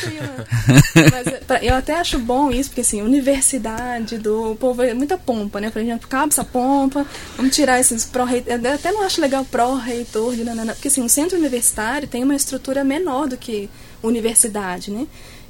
[1.12, 5.70] Mas eu até acho bom isso, porque assim, universidade do povo é muita pompa, né?
[5.70, 7.06] Por exemplo, acaba essa pompa,
[7.36, 8.58] vamos tirar esses pró-reitor.
[8.62, 10.34] Eu até não acho legal pró-reitor,
[10.74, 13.68] porque assim, o centro universitário tem uma estrutura menor do que
[14.02, 15.06] universidade, né?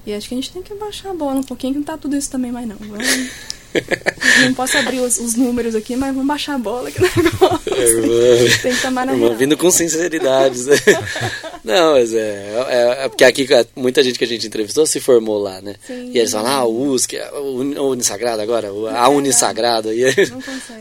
[0.06, 1.98] E acho que a gente tem que baixar a bola um pouquinho, que não tá
[1.98, 2.76] tudo isso também mais não.
[2.76, 3.30] Vamos...
[4.44, 7.72] Não posso abrir os, os, números aqui, mas vamos baixar a bola no negócio.
[7.74, 10.64] É, Tem que tomar na irmã, Vindo com sinceridade.
[10.64, 10.76] Né?
[11.64, 13.46] Não, mas é, é, é, Porque aqui
[13.76, 15.74] muita gente que a gente entrevistou se formou lá, né?
[15.86, 16.10] Sim.
[16.12, 19.92] E eles falam, ah, o USC, o Unisagrado agora, a Unisagrado.
[19.92, 20.04] E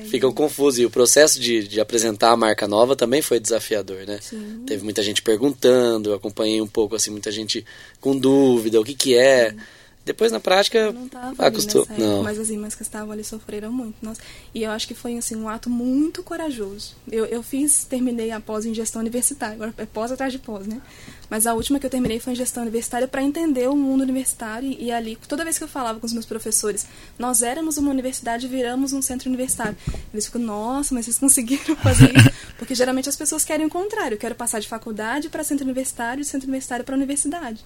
[0.09, 0.79] ficam confusos.
[0.79, 4.19] E o processo de, de apresentar a marca nova também foi desafiador, né?
[4.21, 4.63] Sim.
[4.65, 7.65] Teve muita gente perguntando, eu acompanhei um pouco, assim, muita gente
[7.99, 9.51] com dúvida, o que que é.
[9.51, 9.76] Sim
[10.07, 10.95] depois na prática
[11.37, 11.87] acostumou.
[11.97, 12.23] Não.
[12.23, 13.95] Mas as irmãs que estavam ali sofreram muito.
[14.01, 14.21] Nossa.
[14.53, 16.95] E eu acho que foi assim um ato muito corajoso.
[17.11, 19.55] Eu, eu fiz, terminei a pós em gestão universitária.
[19.55, 20.81] Agora é pós atrás de pós, né?
[21.29, 24.69] Mas a última que eu terminei foi em gestão universitária para entender o mundo universitário
[24.69, 26.87] e, e, ali toda vez que eu falava com os meus professores,
[27.19, 29.75] nós éramos uma universidade e viramos um centro universitário.
[30.13, 32.29] Eles ficam, nossa, mas vocês conseguiram fazer isso?
[32.57, 34.15] Porque geralmente as pessoas querem o contrário.
[34.15, 37.63] Eu quero passar de faculdade para centro universitário, de centro universitário para universidade.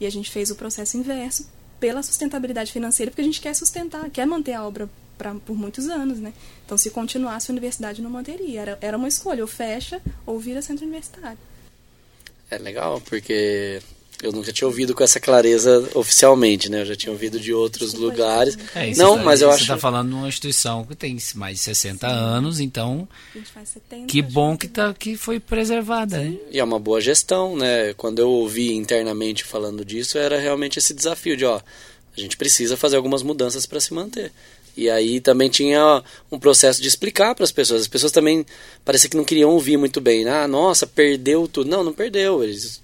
[0.00, 1.46] E a gente fez o processo inverso
[1.82, 5.88] pela sustentabilidade financeira, porque a gente quer sustentar, quer manter a obra pra, por muitos
[5.88, 6.32] anos, né?
[6.64, 8.60] Então, se continuasse a universidade, não manteria.
[8.60, 11.38] Era, era uma escolha, ou fecha ou vira centro universitário.
[12.48, 13.82] É legal, porque
[14.22, 16.82] eu nunca tinha ouvido com essa clareza oficialmente, né?
[16.82, 18.56] Eu já tinha ouvido de outros lugares.
[18.74, 19.64] É, isso não, tá, mas eu você acho.
[19.64, 22.14] Você está falando de uma instituição que tem mais de 60 Sim.
[22.14, 23.08] anos, então.
[24.06, 26.36] que bom que, tá, que foi preservada, né?
[26.50, 27.92] E é uma boa gestão, né?
[27.94, 31.60] Quando eu ouvi internamente falando disso, era realmente esse desafio de, ó,
[32.16, 34.30] a gente precisa fazer algumas mudanças para se manter.
[34.76, 37.82] E aí também tinha um processo de explicar para as pessoas.
[37.82, 38.46] As pessoas também
[38.84, 40.26] parecia que não queriam ouvir muito bem.
[40.26, 41.68] Ah, nossa, perdeu tudo.
[41.68, 42.42] Não, não perdeu.
[42.42, 42.81] Eles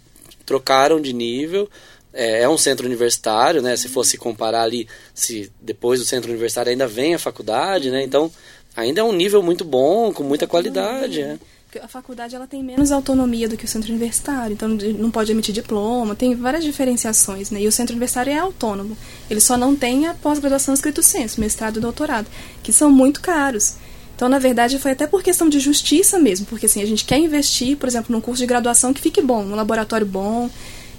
[0.49, 1.69] trocaram de nível.
[2.13, 3.77] É, é, um centro universitário, né?
[3.77, 8.03] Se fosse comparar ali, se depois do centro universitário ainda vem a faculdade, né?
[8.03, 8.33] Então,
[8.75, 11.39] ainda é um nível muito bom, com muita qualidade, é.
[11.83, 15.55] A faculdade ela tem menos autonomia do que o centro universitário, então não pode emitir
[15.55, 17.61] diploma, tem várias diferenciações, né?
[17.61, 18.97] E o centro universitário é autônomo.
[19.29, 22.27] Ele só não tem a pós-graduação escrito senso, mestrado e doutorado,
[22.63, 23.75] que são muito caros.
[24.19, 27.19] Então, na verdade, foi até por questão de justiça mesmo, porque assim, a gente quer
[27.19, 30.51] investir, por exemplo, num curso de graduação que fique bom, num laboratório bom,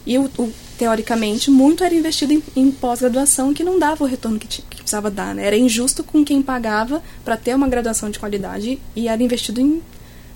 [0.06, 4.40] e o, o teoricamente, muito era investido em, em pós-graduação que não dava o retorno
[4.40, 5.46] que, que, precisava dar, né?
[5.46, 9.82] Era injusto com quem pagava para ter uma graduação de qualidade e era investido em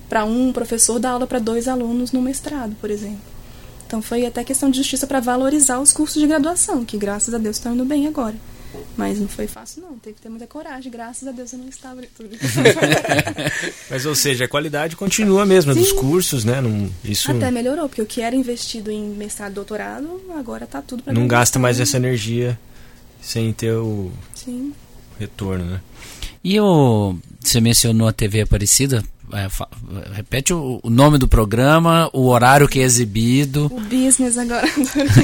[0.09, 3.21] para um professor dar aula para dois alunos no mestrado, por exemplo.
[3.87, 7.37] Então foi até questão de justiça para valorizar os cursos de graduação, que graças a
[7.37, 8.35] Deus estão indo bem agora.
[8.97, 9.97] Mas não foi fácil, não.
[9.97, 10.91] Teve que ter muita coragem.
[10.91, 12.29] Graças a Deus eu não estava tudo.
[13.89, 16.61] Mas, ou seja, a qualidade continua mesmo, dos cursos, né?
[16.61, 17.31] Não, isso...
[17.31, 21.13] Até melhorou, porque o que era investido em mestrado e doutorado, agora está tudo para
[21.13, 22.59] Não gasta mais essa energia
[23.21, 24.73] sem ter o Sim.
[25.19, 25.81] retorno, né?
[26.43, 29.03] E o, você mencionou a TV Aparecida,
[29.33, 29.47] é,
[30.13, 33.65] repete o, o, nome do programa, o horário que é exibido.
[33.65, 34.67] O business agora.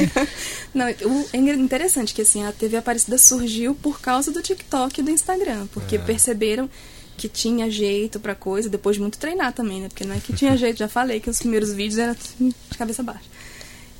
[0.73, 5.03] Não, o, é interessante que assim, a TV Aparecida surgiu por causa do TikTok e
[5.03, 5.99] do Instagram, porque é.
[5.99, 6.69] perceberam
[7.17, 9.89] que tinha jeito pra coisa, depois de muito treinar também, né?
[9.89, 13.03] Porque não é que tinha jeito, já falei que os primeiros vídeos eram de cabeça
[13.03, 13.25] baixa.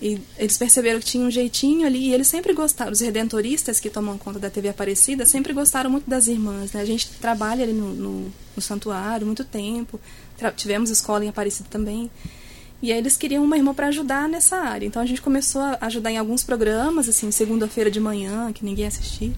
[0.02, 2.91] E eles perceberam que tinha um jeitinho ali e eles sempre gostaram.
[2.91, 6.72] Os redentoristas que tomam conta da TV Aparecida sempre gostaram muito das irmãs.
[6.72, 6.82] Né?
[6.82, 10.00] A gente trabalha ali no, no, no santuário muito tempo.
[10.56, 12.10] tivemos escola em Aparecida também.
[12.82, 14.86] E aí eles queriam uma irmã para ajudar nessa área.
[14.86, 18.88] Então a gente começou a ajudar em alguns programas, assim, segunda-feira de manhã, que ninguém
[18.88, 19.34] assistia,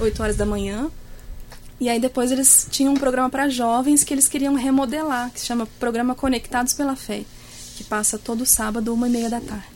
[0.00, 0.90] 8 horas da manhã.
[1.78, 5.46] E aí depois eles tinham um programa para jovens que eles queriam remodelar, que se
[5.46, 7.24] chama Programa Conectados pela Fé,
[7.76, 9.71] que passa todo sábado, uma e meia da tarde.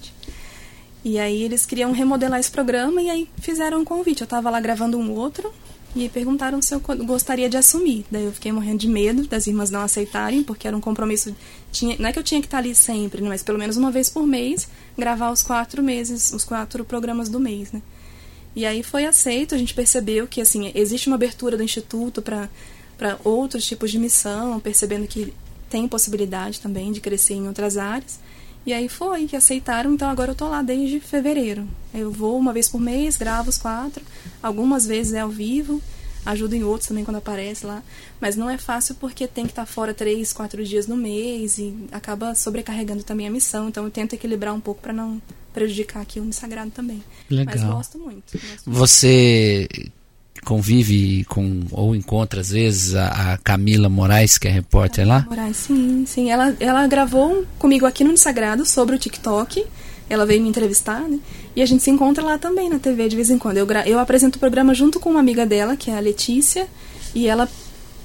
[1.07, 4.23] E aí eles queriam remodelar esse programa e aí fizeram um convite.
[4.23, 5.53] Eu estava lá gravando um outro
[5.95, 8.05] e perguntaram se eu gostaria de assumir.
[8.11, 11.33] Daí eu fiquei morrendo de medo das irmãs não aceitarem, porque era um compromisso.
[11.71, 13.93] Tinha, não é que eu tinha que estar ali sempre, né, mas pelo menos uma
[13.93, 17.81] vez por mês gravar os quatro meses, os quatro programas do mês, né?
[18.57, 22.49] E aí foi aceito, a gente percebeu que assim existe uma abertura do instituto para
[22.99, 25.33] para outros tipos de missão, percebendo que
[25.71, 28.19] tem possibilidade também de crescer em outras áreas.
[28.67, 31.67] E aí foi que aceitaram, então agora eu tô lá desde fevereiro.
[31.95, 34.05] Eu vou uma vez por mês, gravo os quatro,
[34.43, 35.81] algumas vezes é ao vivo,
[36.25, 37.81] ajudo em outros também quando aparece lá.
[38.21, 41.75] Mas não é fácil porque tem que estar fora três, quatro dias no mês e
[41.93, 43.69] acaba sobrecarregando também a missão.
[43.69, 45.23] Então eu tento equilibrar um pouco para não
[45.55, 47.03] prejudicar aqui o sagrado também.
[47.31, 47.55] Legal.
[47.55, 48.33] Mas gosto muito.
[48.33, 49.69] Gosto Você
[50.47, 55.27] convive com ou encontra às vezes a, a Camila Moraes, que é repórter lá?
[55.29, 56.31] Moraes, sim, sim.
[56.31, 59.65] Ela, ela gravou comigo aqui no Sagrado sobre o TikTok.
[60.09, 61.19] Ela veio me entrevistar, né?
[61.57, 63.57] E a gente se encontra lá também na TV de vez em quando.
[63.57, 66.69] Eu, eu apresento o programa junto com uma amiga dela, que é a Letícia,
[67.13, 67.49] e ela,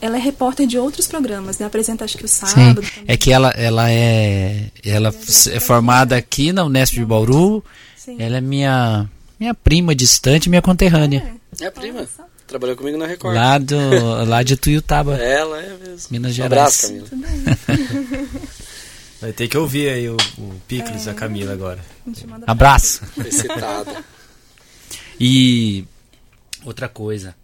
[0.01, 1.67] ela é repórter de outros programas, né?
[1.67, 2.81] Apresenta acho que o Sim, sábado.
[2.81, 3.03] também.
[3.07, 5.09] é que ela, ela é ela
[5.53, 7.63] é formada aqui na Unesp de Bauru.
[7.95, 8.15] Sim.
[8.17, 9.07] Ela é minha
[9.39, 12.07] minha prima distante, minha conterrânea, É a prima.
[12.51, 13.33] Trabalhou comigo na Record.
[13.35, 16.07] lá do lá de Tuiutaba, Ela é mesmo.
[16.11, 16.83] Minas Um Gerais.
[16.83, 17.57] abraço, Camila.
[19.21, 21.79] Vai ter que ouvir aí o, o Picles da Camila agora.
[22.45, 23.01] A Abraço.
[23.25, 23.97] Excitada.
[25.23, 25.85] E
[26.65, 27.35] outra coisa,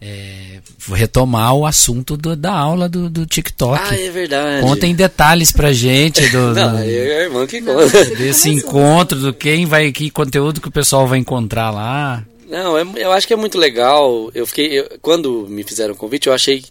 [0.00, 3.82] é, vou retomar o assunto do- da aula do, do TikTok.
[3.90, 4.62] Ah, é verdade.
[4.64, 8.04] Conta em detalhes pra gente do, do- Não, é a irmã que Não, conta.
[8.14, 12.22] desse encontro, do quem vai, que conteúdo que o pessoal vai encontrar lá.
[12.54, 14.30] Não, é- eu acho que é muito legal.
[14.32, 14.78] Eu fiquei.
[14.78, 16.62] eu- quando me fizeram o convite, eu achei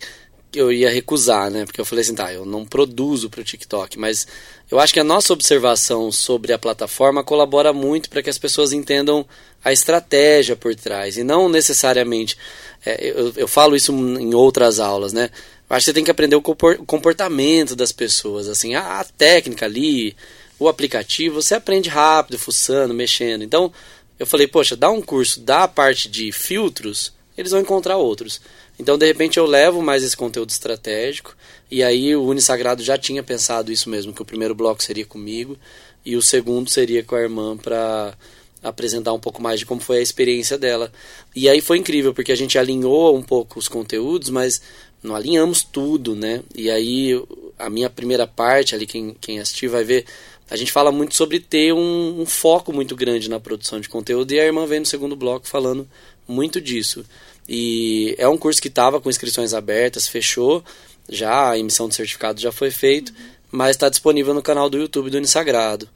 [0.52, 1.66] que eu ia recusar, né?
[1.66, 4.26] Porque eu falei assim, tá, eu não produzo pro TikTok, mas
[4.72, 8.72] eu acho que a nossa observação sobre a plataforma colabora muito para que as pessoas
[8.72, 9.26] entendam
[9.64, 11.18] a estratégia por trás.
[11.18, 12.38] E não necessariamente.
[12.86, 15.30] é, eu, eu falo isso em outras aulas, né?
[15.70, 19.04] Eu acho que você tem que aprender o o comportamento das pessoas, assim, a, a
[19.04, 20.16] técnica ali,
[20.60, 23.44] o aplicativo, você aprende rápido, fuçando, mexendo.
[23.44, 23.72] Então,
[24.20, 28.40] eu falei, poxa, dá um curso da parte de filtros, eles vão encontrar outros.
[28.78, 31.36] Então, de repente, eu levo mais esse conteúdo estratégico.
[31.70, 35.58] E aí, o Unisagrado já tinha pensado isso mesmo, que o primeiro bloco seria comigo
[36.06, 38.14] e o segundo seria com a irmã para
[38.62, 40.92] apresentar um pouco mais de como foi a experiência dela.
[41.36, 44.62] E aí foi incrível, porque a gente alinhou um pouco os conteúdos, mas
[45.02, 46.42] não alinhamos tudo, né?
[46.56, 47.22] E aí,
[47.60, 50.06] a minha primeira parte, ali, quem, quem assistir vai ver,
[50.50, 54.32] a gente fala muito sobre ter um, um foco muito grande na produção de conteúdo,
[54.32, 55.88] e a irmã vem no segundo bloco falando
[56.28, 57.06] muito disso.
[57.48, 60.64] E é um curso que estava com inscrições abertas, fechou,
[61.10, 63.14] já a emissão de certificado já foi feito,
[63.52, 65.88] mas está disponível no canal do YouTube do Unisagrado.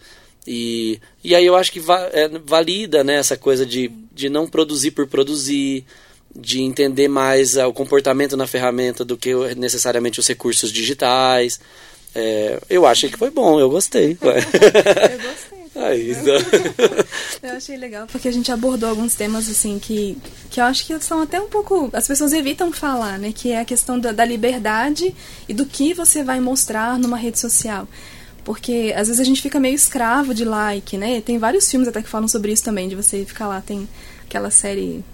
[0.45, 4.47] E, e aí eu acho que va é, valida né, essa coisa de, de não
[4.47, 5.85] produzir por produzir,
[6.33, 11.59] de entender mais ah, o comportamento na ferramenta do que necessariamente os recursos digitais.
[12.20, 14.18] É, eu achei que foi bom, eu gostei.
[14.22, 15.57] Eu gostei.
[15.76, 16.34] Aí, então.
[17.43, 20.18] Eu achei legal porque a gente abordou alguns temas assim que,
[20.49, 21.91] que eu acho que são até um pouco.
[21.93, 23.32] As pessoas evitam falar, né?
[23.32, 25.13] Que é a questão da, da liberdade
[25.47, 27.88] e do que você vai mostrar numa rede social.
[28.43, 31.22] Porque às vezes a gente fica meio escravo de like, né?
[31.22, 33.61] Tem vários filmes até que falam sobre isso também, de você ficar lá.
[33.61, 33.88] Tem
[34.26, 35.05] aquela série.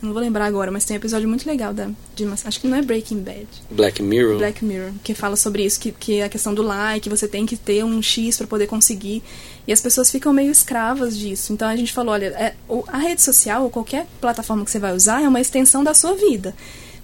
[0.00, 1.90] Não vou lembrar agora, mas tem um episódio muito legal da.
[2.14, 3.46] De, uma- acho que não é Breaking Bad.
[3.70, 4.38] Black Mirror.
[4.38, 7.44] Black Mirror, que fala sobre isso, que, que é a questão do like, você tem
[7.44, 9.22] que ter um X para poder conseguir.
[9.66, 11.52] E as pessoas ficam meio escravas disso.
[11.52, 12.54] Então a gente falou, olha, é,
[12.86, 16.14] a rede social ou qualquer plataforma que você vai usar é uma extensão da sua
[16.14, 16.54] vida.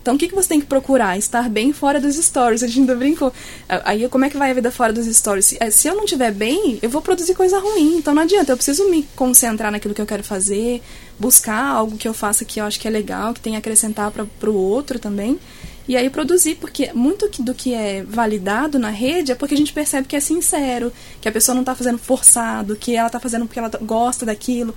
[0.05, 1.16] Então o que, que você tem que procurar?
[1.16, 2.62] Estar bem fora dos stories.
[2.62, 3.32] A gente ainda brincou.
[3.66, 5.46] Aí como é que vai a vida fora dos stories?
[5.46, 7.96] Se, eh, se eu não estiver bem, eu vou produzir coisa ruim.
[7.96, 10.82] Então não adianta, eu preciso me concentrar naquilo que eu quero fazer,
[11.18, 14.11] buscar algo que eu faça que eu acho que é legal, que tem a acrescentar
[14.11, 15.40] para o outro também.
[15.88, 19.72] E aí produzir, porque muito do que é validado na rede é porque a gente
[19.72, 23.46] percebe que é sincero, que a pessoa não está fazendo forçado, que ela está fazendo
[23.46, 24.74] porque ela gosta daquilo.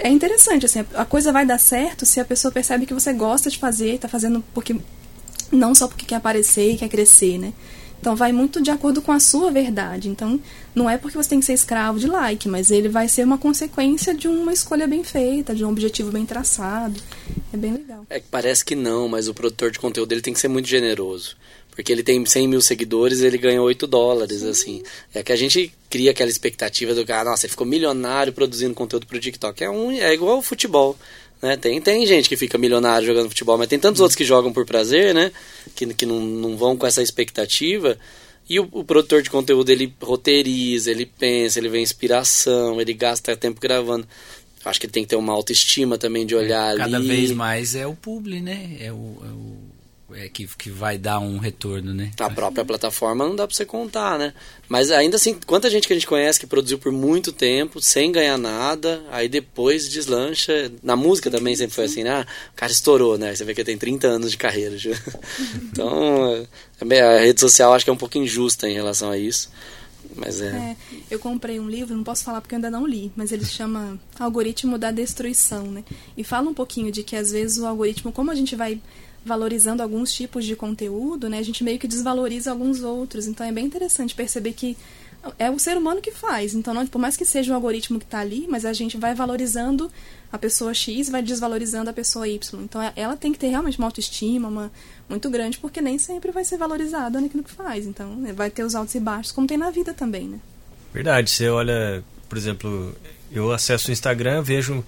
[0.00, 3.50] É interessante, assim, a coisa vai dar certo se a pessoa percebe que você gosta
[3.50, 4.76] de fazer, está fazendo porque
[5.50, 7.52] não só porque quer aparecer e quer crescer, né?
[8.00, 10.08] Então vai muito de acordo com a sua verdade.
[10.08, 10.40] Então
[10.74, 13.38] não é porque você tem que ser escravo de like, mas ele vai ser uma
[13.38, 17.00] consequência de uma escolha bem feita, de um objetivo bem traçado.
[17.52, 18.04] É bem legal.
[18.10, 20.66] É que parece que não, mas o produtor de conteúdo ele tem que ser muito
[20.66, 21.36] generoso.
[21.74, 24.82] Porque ele tem 100 mil seguidores ele ganha 8 dólares, assim.
[25.12, 29.06] É que a gente cria aquela expectativa do cara, nossa, ele ficou milionário produzindo conteúdo
[29.06, 29.64] pro TikTok.
[29.64, 30.96] É, um, é igual o futebol.
[31.40, 31.56] Né?
[31.56, 34.64] Tem, tem gente que fica milionário jogando futebol, mas tem tantos outros que jogam por
[34.66, 35.32] prazer, né?
[35.74, 37.98] Que, que não, não vão com essa expectativa.
[38.48, 43.34] E o, o produtor de conteúdo, ele roteiriza, ele pensa, ele vê inspiração, ele gasta
[43.34, 44.06] tempo gravando.
[44.64, 47.08] Acho que ele tem que ter uma autoestima também de olhar Cada ali.
[47.08, 48.76] vez mais é o publi, né?
[48.78, 49.56] É o, é o,
[50.14, 52.10] é, que, que vai dar um retorno, né?
[52.18, 54.34] A própria plataforma não dá pra você contar, né?
[54.68, 58.10] Mas ainda assim, quanta gente que a gente conhece que produziu por muito tempo, sem
[58.10, 60.72] ganhar nada, aí depois deslancha.
[60.82, 62.26] Na música também sempre foi assim, né?
[62.52, 63.34] O cara estourou, né?
[63.34, 64.76] Você vê que ele tem 30 anos de carreira.
[64.78, 64.92] Já.
[65.70, 66.46] então,
[66.80, 69.50] a rede social acho que é um pouco injusta em relação a isso.
[70.16, 70.46] Mas é...
[70.46, 70.76] é...
[71.10, 73.98] Eu comprei um livro, não posso falar porque eu ainda não li, mas ele chama
[74.18, 75.84] Algoritmo da Destruição, né?
[76.16, 78.80] E fala um pouquinho de que às vezes o algoritmo, como a gente vai
[79.24, 83.26] valorizando alguns tipos de conteúdo, né, a gente meio que desvaloriza alguns outros.
[83.26, 84.76] Então é bem interessante perceber que
[85.38, 86.54] é o ser humano que faz.
[86.54, 89.14] Então, não, por mais que seja o algoritmo que está ali, mas a gente vai
[89.14, 89.90] valorizando
[90.32, 92.62] a pessoa X, vai desvalorizando a pessoa Y.
[92.62, 94.72] Então, é, ela tem que ter realmente uma autoestima uma,
[95.08, 97.86] muito grande, porque nem sempre vai ser valorizada naquilo que faz.
[97.86, 100.40] Então, né, vai ter os altos e baixos, como tem na vida também, né?
[100.92, 101.30] Verdade.
[101.30, 102.94] Você olha, por exemplo,
[103.30, 104.84] eu acesso o Instagram, vejo,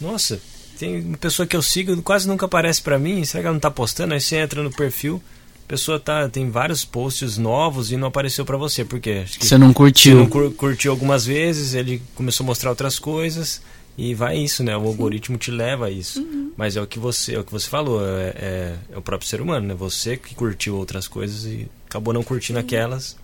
[0.00, 0.40] nossa,
[0.78, 3.24] tem uma pessoa que eu sigo, quase nunca aparece para mim.
[3.24, 4.14] Será que ela não tá postando?
[4.14, 5.22] Aí você entra no perfil,
[5.64, 8.84] a pessoa tá, tem vários posts novos e não apareceu para você.
[8.84, 9.24] Por quê?
[9.26, 10.24] você não curtiu.
[10.24, 13.60] Você não curtiu algumas vezes, ele começou a mostrar outras coisas.
[13.96, 14.76] E vai isso, né?
[14.76, 16.20] O algoritmo te leva a isso.
[16.20, 16.52] Uhum.
[16.56, 19.28] Mas é o que você, é o que você falou, é, é, é, o próprio
[19.28, 19.74] ser humano, né?
[19.74, 22.64] Você que curtiu outras coisas e acabou não curtindo Sim.
[22.64, 23.16] aquelas.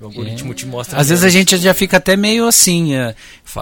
[0.00, 0.54] O algoritmo é.
[0.54, 0.98] te mostra.
[0.98, 3.14] Às vezes a gente já fica até meio assim, é,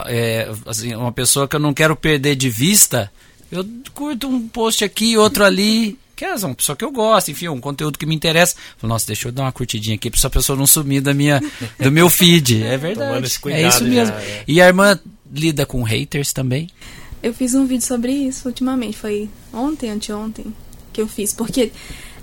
[0.07, 3.11] é, assim, uma pessoa que eu não quero perder de vista,
[3.51, 3.65] eu
[3.95, 7.61] curto um post aqui, outro ali, que é uma pessoa que eu gosto, enfim, um
[7.61, 8.57] conteúdo que me interessa.
[8.77, 11.41] Falo, Nossa, deixa eu dar uma curtidinha aqui para essa pessoa não sumir da minha,
[11.79, 12.63] do meu feed.
[12.63, 13.27] É verdade.
[13.47, 14.15] é isso mesmo.
[14.15, 14.45] Já, é.
[14.47, 14.99] E a irmã
[15.33, 16.69] lida com haters também?
[17.23, 20.55] Eu fiz um vídeo sobre isso ultimamente, foi ontem, anteontem
[20.93, 21.71] que eu fiz, porque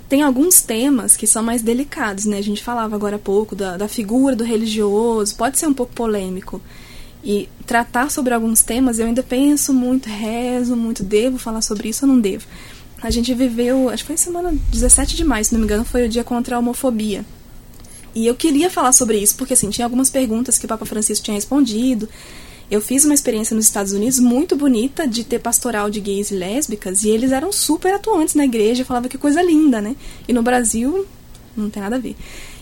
[0.08, 2.38] tem alguns temas que são mais delicados, né?
[2.38, 5.92] A gente falava agora há pouco da, da figura do religioso, pode ser um pouco
[5.94, 6.60] polêmico.
[7.24, 12.04] E tratar sobre alguns temas, eu ainda penso muito, rezo muito, devo falar sobre isso
[12.04, 12.46] ou não devo?
[13.00, 16.06] A gente viveu, acho que foi semana 17 de maio, se não me engano, foi
[16.06, 17.24] o dia contra a homofobia.
[18.14, 21.24] E eu queria falar sobre isso, porque assim, tinha algumas perguntas que o Papa Francisco
[21.24, 22.08] tinha respondido,
[22.70, 26.34] eu fiz uma experiência nos Estados Unidos muito bonita de ter pastoral de gays e
[26.34, 29.94] lésbicas e eles eram super atuantes na igreja, falava que coisa linda, né?
[30.26, 31.06] E no Brasil
[31.56, 32.16] não tem nada a ver.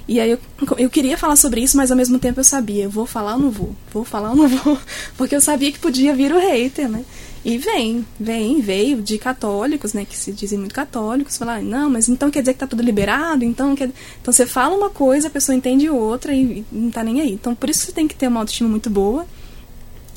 [0.07, 0.39] E aí eu,
[0.79, 3.51] eu queria falar sobre isso, mas ao mesmo tempo eu sabia, vou falar ou não
[3.51, 3.77] vou?
[3.93, 4.77] Vou falar ou não vou?
[5.17, 7.05] Porque eu sabia que podia vir o hater, né?
[7.45, 12.09] E vem, vem, veio de católicos, né, que se dizem muito católicos, falar, não, mas
[12.09, 13.45] então quer dizer que tá tudo liberado?
[13.45, 13.91] Então, quer...
[14.21, 17.33] então você fala uma coisa, a pessoa entende outra e não tá nem aí.
[17.33, 19.27] Então por isso você tem que ter uma autoestima muito boa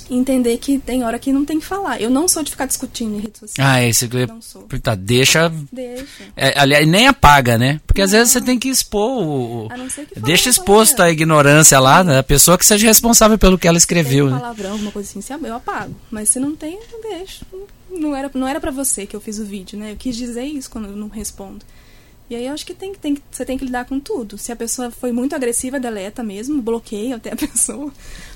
[0.10, 2.02] entender que tem hora que não tem que falar.
[2.02, 3.68] Eu não sou de ficar discutindo em rede social.
[3.68, 4.68] Ah, esse que não sou.
[4.82, 5.52] Tá, deixa.
[5.72, 6.06] Deixa.
[6.36, 7.80] É, aliás, nem apaga, né?
[7.86, 8.06] Porque não.
[8.06, 9.70] às vezes você tem que expor o.
[10.14, 12.20] Que deixa exposto a ignorância lá, né?
[12.20, 14.26] A pessoa que seja responsável pelo que ela escreveu.
[14.26, 14.42] Tem um né?
[14.42, 15.96] palavrão, alguma coisa assim, eu apago.
[16.12, 17.46] Mas se não tem, eu deixo.
[17.90, 19.92] Não era, não era pra você que eu fiz o vídeo, né?
[19.92, 21.66] Eu quis dizer isso quando eu não respondo.
[22.30, 24.38] E aí eu acho que tem, tem, você tem que lidar com tudo.
[24.38, 27.92] Se a pessoa foi muito agressiva, deleta mesmo, bloqueia até a pessoa.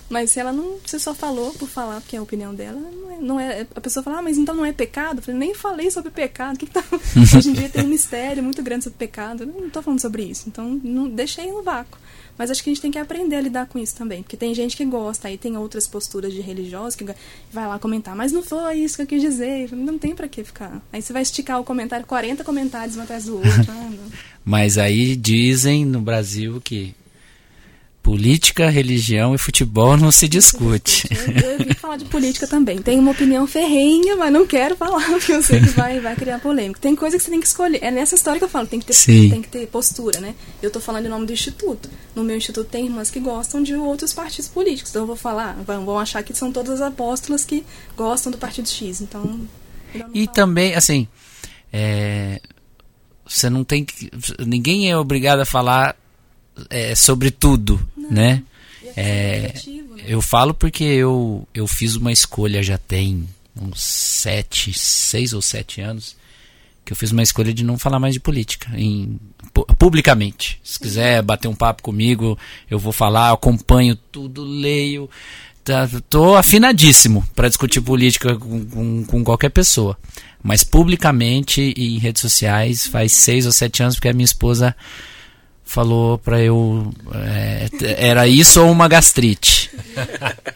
[0.10, 0.78] Mas se ela não.
[0.86, 3.18] Você só falou por falar, porque é a opinião dela, não é.
[3.20, 5.20] Não é a pessoa fala, ah, mas então não é pecado?
[5.20, 6.58] Eu falei, nem falei sobre pecado.
[6.58, 6.84] Que que tá...
[7.38, 9.44] Hoje em dia tem um mistério muito grande sobre pecado.
[9.44, 10.46] Eu não estou falando sobre isso.
[10.48, 12.00] Então, não, deixei no vácuo.
[12.40, 14.24] Mas acho que a gente tem que aprender a lidar com isso também.
[14.24, 17.04] Porque tem gente que gosta, aí tem outras posturas de religiosos que
[17.52, 19.74] vai lá comentar, mas não foi isso que eu quis dizer.
[19.74, 20.82] Não tem para que ficar.
[20.94, 23.52] Aí você vai esticar o comentário, 40 comentários um atrás do outro.
[23.68, 23.92] ah,
[24.46, 26.96] mas aí dizem no Brasil que
[28.10, 31.08] Política, religião e futebol não se discute.
[31.46, 32.82] Eu, vim falar de política também.
[32.82, 36.40] Tenho uma opinião ferrenha, mas não quero falar, porque eu sei que vai, vai criar
[36.40, 36.80] polêmica.
[36.80, 37.84] Tem coisa que você tem que escolher.
[37.84, 38.96] É nessa história que eu falo, tem que ter,
[39.30, 40.34] tem que ter postura, né?
[40.60, 41.88] Eu estou falando em nome do instituto.
[42.16, 44.90] No meu instituto tem irmãs que gostam de outros partidos políticos.
[44.90, 47.64] Então eu vou falar, vão, vão achar que são todas as apóstolas que
[47.96, 49.02] gostam do partido X.
[49.02, 49.40] Então.
[50.16, 51.08] E também, assim,
[51.72, 52.42] é,
[53.24, 54.10] você não tem que.
[54.40, 55.96] Ninguém é obrigado a falar
[56.70, 58.12] é, sobre tudo, Não.
[58.12, 58.44] né?
[58.96, 60.04] É, né?
[60.08, 63.28] eu falo porque eu, eu fiz uma escolha já tem
[63.60, 66.18] uns sete, seis ou sete anos
[66.90, 69.20] que eu fiz uma escolha de não falar mais de política em,
[69.78, 70.60] publicamente.
[70.64, 72.36] Se quiser bater um papo comigo,
[72.68, 75.08] eu vou falar, acompanho tudo, leio.
[75.64, 79.96] Tá, tô afinadíssimo para discutir política com, com, com, qualquer pessoa.
[80.42, 84.76] Mas publicamente e em redes sociais faz seis ou sete anos porque a minha esposa
[85.70, 89.70] falou para eu é, era isso ou uma gastrite.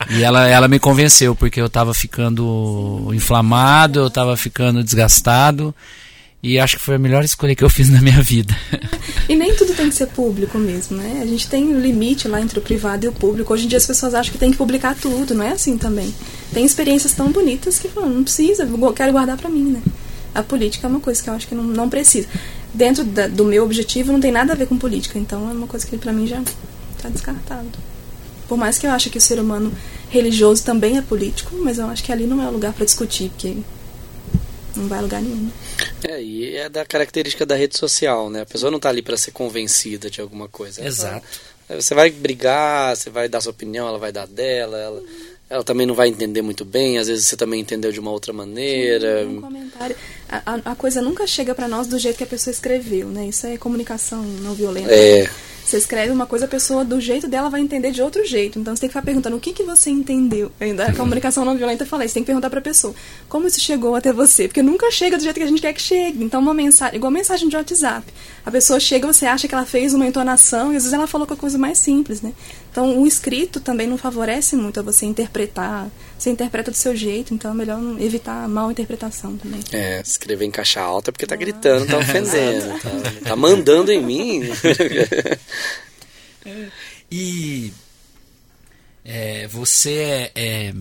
[0.10, 5.74] E ela, ela me convenceu porque eu estava ficando inflamado eu estava ficando desgastado
[6.42, 8.56] e acho que foi a melhor escolha que eu fiz na minha vida.
[9.30, 11.20] E nem tudo tem que ser público mesmo né?
[11.22, 13.54] A gente tem um limite lá entre o privado e o público.
[13.54, 16.14] Hoje em dia as pessoas acham que tem que publicar tudo não é assim também.
[16.52, 19.82] Tem experiências tão bonitas que não precisa quero guardar para mim né?
[20.34, 22.28] A política é uma coisa que eu acho que não, não precisa.
[22.74, 25.68] Dentro da, do meu objetivo não tem nada a ver com política, então é uma
[25.68, 26.42] coisa que para mim já
[26.96, 27.70] está descartado.
[28.48, 29.72] Por mais que eu ache que o ser humano
[30.10, 33.30] religioso também é político, mas eu acho que ali não é o lugar para discutir,
[33.30, 33.58] porque
[34.76, 35.50] não vai a lugar nenhum.
[36.04, 38.42] É, e é da característica da rede social, né?
[38.42, 40.86] A pessoa não está ali para ser convencida de alguma coisa.
[40.86, 41.26] Exato.
[41.70, 45.04] Você vai brigar, você vai dar sua opinião, ela vai dar dela, ela,
[45.50, 48.34] ela também não vai entender muito bem, às vezes você também entendeu de uma outra
[48.34, 49.26] maneira.
[49.26, 49.96] Um comentário.
[50.46, 53.28] A, a, a coisa nunca chega para nós do jeito que a pessoa escreveu, né?
[53.28, 54.92] Isso é comunicação não violenta.
[54.92, 55.30] É.
[55.64, 58.60] Você escreve uma coisa, a pessoa, do jeito dela, vai entender de outro jeito.
[58.60, 60.52] Então você tem que ficar perguntando o que, que você entendeu.
[60.60, 62.12] Ainda a comunicação não violenta fala isso.
[62.12, 62.94] Você tem que perguntar pra pessoa
[63.30, 64.48] como isso chegou até você.
[64.48, 66.24] Porque nunca chega do jeito que a gente quer que chegue.
[66.24, 68.06] Então, uma mensagem, igual mensagem de WhatsApp.
[68.46, 71.26] A pessoa chega, você acha que ela fez uma entonação e às vezes ela falou
[71.26, 72.34] com a coisa mais simples, né?
[72.70, 75.88] Então, o escrito também não favorece muito a você interpretar.
[76.24, 79.60] Você interpreta do seu jeito, então é melhor evitar a mal interpretação também.
[79.74, 82.90] É, escrever em caixa alta porque tá gritando, tá ofendendo, tá,
[83.26, 84.44] tá mandando em mim.
[87.12, 87.72] E
[89.06, 90.74] é, você é, é,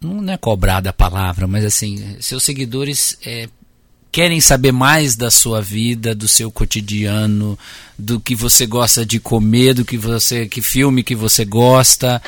[0.00, 3.48] não é cobrada a palavra, mas assim, seus seguidores é,
[4.12, 7.58] querem saber mais da sua vida, do seu cotidiano,
[7.98, 12.20] do que você gosta de comer, do que você, que filme que você gosta.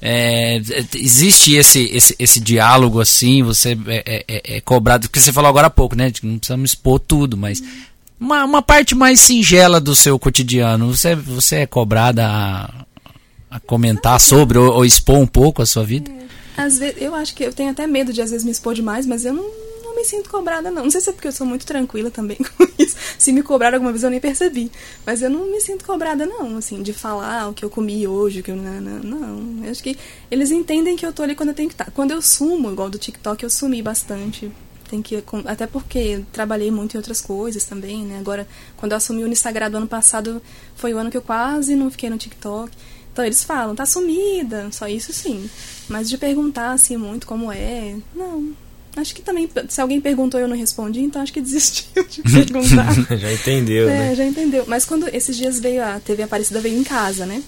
[0.00, 0.60] É,
[0.94, 5.48] existe esse, esse, esse diálogo assim, você é, é, é, é cobrado, porque você falou
[5.48, 6.12] agora há pouco, né?
[6.22, 7.62] Não precisamos expor tudo, mas
[8.20, 10.94] uma, uma parte mais singela do seu cotidiano.
[10.94, 12.86] Você, você é cobrada a,
[13.50, 16.10] a comentar sobre ou, ou, expor um pouco a sua vida?
[16.10, 18.74] É, às vezes, eu acho que eu tenho até medo de às vezes me expor
[18.74, 19.65] demais, mas eu não, não
[19.96, 20.84] me sinto cobrada, não.
[20.84, 22.96] Não sei se é porque eu sou muito tranquila também com isso.
[23.18, 24.70] Se me cobraram alguma vez eu nem percebi.
[25.04, 28.40] Mas eu não me sinto cobrada, não, assim, de falar o que eu comi hoje,
[28.40, 28.56] o que eu.
[28.56, 29.64] Não, não, não.
[29.64, 29.96] Eu acho que
[30.30, 31.86] eles entendem que eu tô ali quando eu tenho que estar.
[31.86, 31.90] Tá.
[31.90, 34.52] Quando eu sumo, igual do TikTok, eu sumi bastante
[34.88, 38.18] tem que até porque trabalhei muito em outras coisas também, né?
[38.20, 40.40] Agora, quando eu assumi o Unisagrado ano passado,
[40.76, 42.70] foi o ano que eu quase não fiquei no TikTok.
[43.12, 45.48] Então eles falam, tá sumida, só isso sim.
[45.88, 48.54] Mas de perguntar assim muito como é, não.
[48.96, 52.22] Acho que também, se alguém perguntou e eu não respondi, então acho que desistiu de
[52.22, 52.92] perguntar.
[53.16, 54.14] já entendeu, é, né?
[54.14, 54.64] já entendeu.
[54.66, 57.42] Mas quando esses dias veio a TV Aparecida veio em casa, né?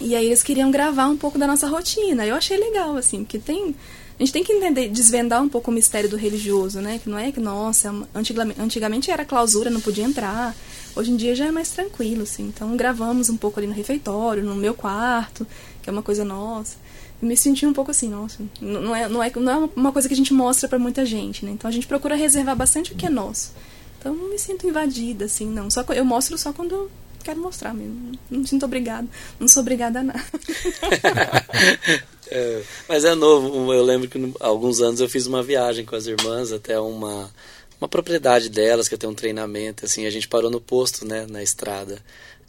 [0.00, 2.26] E aí eles queriam gravar um pouco da nossa rotina.
[2.26, 3.74] Eu achei legal, assim, porque tem
[4.18, 7.00] a gente tem que entender, desvendar um pouco o mistério do religioso, né?
[7.02, 10.54] Que não é que, nossa, antigamente, antigamente era clausura, não podia entrar.
[10.94, 12.44] Hoje em dia já é mais tranquilo, assim.
[12.44, 15.44] Então gravamos um pouco ali no refeitório, no meu quarto,
[15.82, 16.76] que é uma coisa nossa.
[17.24, 20.14] Me senti um pouco assim, nossa, não é, não é, não é uma coisa que
[20.14, 21.52] a gente mostra para muita gente, né?
[21.52, 23.52] Então a gente procura reservar bastante o que é nosso.
[23.98, 25.70] Então não me sinto invadida, assim, não.
[25.70, 26.90] Só eu mostro só quando
[27.24, 28.12] quero mostrar mesmo.
[28.30, 29.08] Não me sinto obrigada.
[29.40, 30.24] Não sou obrigada a nada.
[32.26, 33.72] É, mas é novo.
[33.72, 37.30] Eu lembro que há alguns anos eu fiz uma viagem com as irmãs até uma,
[37.78, 41.42] uma propriedade delas, que tem um treinamento, assim, a gente parou no posto, né, na
[41.42, 42.02] estrada.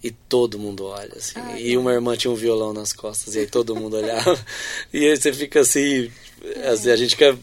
[0.05, 1.33] E todo mundo olha, assim.
[1.35, 4.39] Ah, e uma irmã tinha um violão nas costas, e aí todo mundo olhava.
[4.93, 6.11] e aí você fica assim,
[6.71, 7.35] assim, a gente fica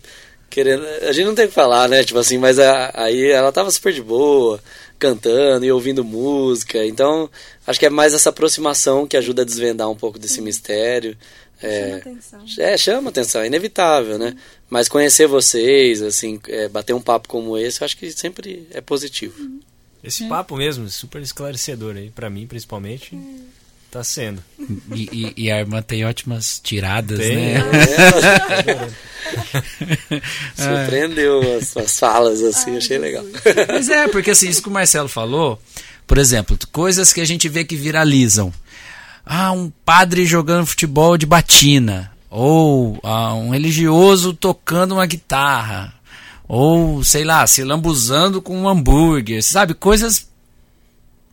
[0.49, 0.87] querendo.
[1.03, 2.05] A gente não tem o que falar, né?
[2.05, 4.63] Tipo assim, mas a, aí ela tava super de boa,
[4.97, 6.87] cantando e ouvindo música.
[6.87, 7.29] Então,
[7.67, 11.19] acho que é mais essa aproximação que ajuda a desvendar um pouco desse mistério.
[11.61, 12.45] É, chama atenção.
[12.61, 14.37] É, chama atenção, é inevitável, né?
[14.71, 18.81] Mas conhecer vocês, assim, é, bater um papo como esse, eu acho que sempre é
[18.81, 19.43] positivo.
[19.43, 19.59] Uhum.
[20.03, 20.29] Esse é.
[20.29, 23.15] papo mesmo, super esclarecedor aí, para mim principalmente.
[23.15, 23.63] É.
[23.91, 24.43] Tá sendo.
[24.95, 27.59] E, e, e, a irmã tem ótimas tiradas, tem, né?
[28.67, 28.89] É.
[30.57, 33.25] Surpreendeu as, as falas, assim, Ai, achei legal.
[33.69, 35.61] Mas é, porque assim, isso que o Marcelo falou,
[36.07, 38.53] por exemplo, coisas que a gente vê que viralizam
[39.25, 45.93] ah, um padre jogando futebol de batina, ou ah, um religioso tocando uma guitarra,
[46.55, 49.73] ou sei lá, se lambuzando com um hambúrguer, sabe?
[49.73, 50.29] Coisas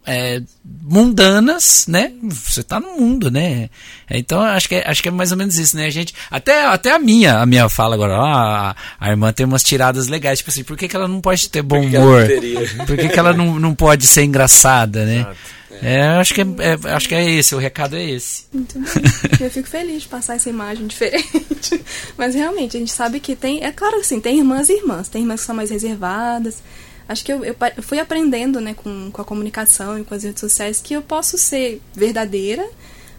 [0.07, 2.13] é, mundanas, né?
[2.23, 3.69] Você tá no mundo, né?
[4.09, 5.87] Então acho que é, acho que é mais ou menos isso, né?
[5.87, 9.61] A gente até até a minha a minha fala agora, ah, a irmã tem umas
[9.61, 12.25] tiradas legais, tipo assim, por que, que ela não pode ter bom humor?
[12.87, 15.19] Por que, que ela não, não pode ser engraçada, né?
[15.19, 15.58] Exato.
[15.81, 18.45] É, acho que é, é, acho que é esse, o recado é esse.
[18.51, 18.67] Bem.
[19.39, 21.81] Eu fico feliz de passar essa imagem diferente.
[22.17, 23.63] Mas realmente, a gente sabe que tem.
[23.63, 25.07] É claro assim, tem irmãs e irmãs.
[25.07, 26.61] Tem irmãs que são mais reservadas.
[27.07, 30.23] Acho que eu, eu, eu fui aprendendo né, com, com a comunicação e com as
[30.23, 32.63] redes sociais que eu posso ser verdadeira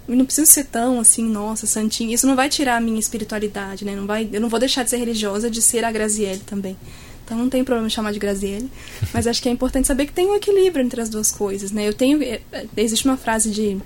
[0.09, 2.15] e não preciso ser tão assim, nossa, santinha.
[2.15, 3.95] Isso não vai tirar a minha espiritualidade, né?
[3.95, 6.77] Não vai, eu não vou deixar de ser religiosa de ser a Graziele também.
[7.31, 8.69] Então não tem problema chamar de Graziele.
[9.15, 11.87] Mas acho que é importante saber que tem um equilíbrio entre as duas coisas, né?
[11.87, 12.21] Eu tenho.
[12.21, 13.79] É, é, existe uma frase de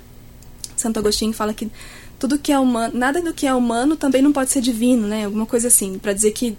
[0.74, 1.70] Santo Agostinho que fala que
[2.18, 5.26] tudo que é humano, nada do que é humano também não pode ser divino, né?
[5.26, 6.56] Alguma coisa assim, para dizer que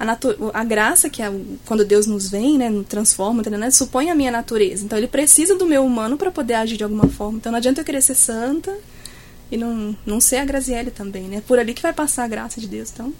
[0.00, 0.18] a,
[0.54, 1.30] a graça que é
[1.66, 4.86] quando Deus nos vem, né, nos transforma, né, supõe a minha natureza.
[4.86, 7.36] Então ele precisa do meu humano para poder agir de alguma forma.
[7.36, 8.74] Então não adianta eu querer ser santa
[9.52, 11.42] e não, não ser a Graziele também, né?
[11.46, 12.90] Por ali que vai passar a graça de Deus.
[12.94, 13.12] Então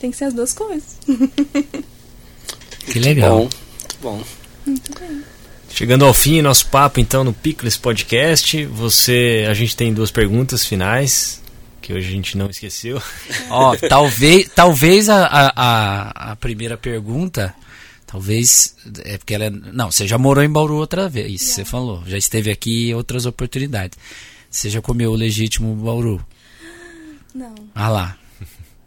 [0.00, 0.98] tem que ser as duas coisas.
[2.86, 3.38] que legal.
[3.38, 4.24] Bom, muito bom.
[4.66, 5.22] Muito bem.
[5.70, 8.64] Chegando ao fim, nosso papo então no Picles Podcast.
[8.66, 11.42] Você, a gente tem duas perguntas finais
[11.80, 13.02] que hoje a gente não esqueceu.
[13.50, 17.54] Ó, talvez, talvez a, a, a, primeira pergunta,
[18.06, 22.04] talvez é porque ela é, não, você já morou em Bauru outra vez, você falou,
[22.06, 23.98] já esteve aqui em outras oportunidades.
[24.48, 26.24] Você já comeu o legítimo Bauru?
[27.34, 27.54] Não.
[27.74, 28.16] Ah lá.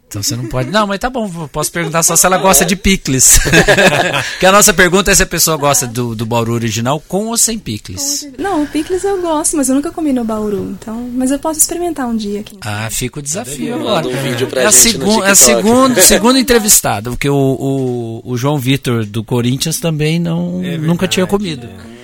[0.08, 0.70] Então você não pode.
[0.70, 3.38] Não, mas tá bom, posso perguntar só se ela gosta de picles.
[4.32, 7.36] Porque a nossa pergunta é se a pessoa gosta do, do Bauru original com ou
[7.36, 8.28] sem picles.
[8.38, 10.76] Não, o picles eu gosto, mas eu nunca comi no Bauru.
[10.80, 12.56] Então, mas eu posso experimentar um dia aqui.
[12.60, 14.06] Ah, fica o desafio agora.
[14.06, 18.32] Um vídeo pra é a, gente segu é a segundo, segundo entrevistado, porque o, o,
[18.32, 21.66] o João Vitor do Corinthians também não, é nunca tinha comido.
[21.66, 21.96] É.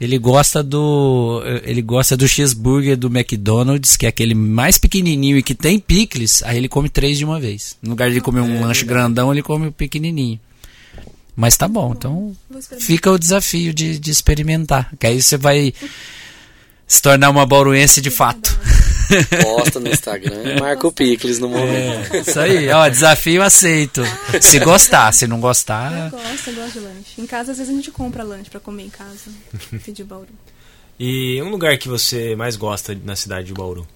[0.00, 5.42] Ele gosta do ele gosta do cheeseburger do McDonald's, que é aquele mais pequenininho e
[5.42, 7.76] que tem picles, aí ele come três de uma vez.
[7.82, 10.38] No lugar de comer um é, lanche grandão, ele come o pequenininho.
[11.34, 12.36] Mas tá bom, então
[12.80, 15.72] fica o desafio de, de experimentar, que aí você vai
[16.88, 18.58] se tornar uma bauruense de fato.
[19.42, 22.14] Posta no Instagram e marca o Picles no momento.
[22.14, 24.02] É, isso aí, ó, desafio aceito.
[24.40, 25.92] Se gostar, se não gostar.
[25.92, 27.20] Eu gosto, eu gosto de lanche.
[27.20, 29.30] Em casa, às vezes a gente compra lanche para comer em casa.
[29.86, 30.28] de Bauru.
[31.00, 33.86] E um lugar que você mais gosta na cidade de Bauru?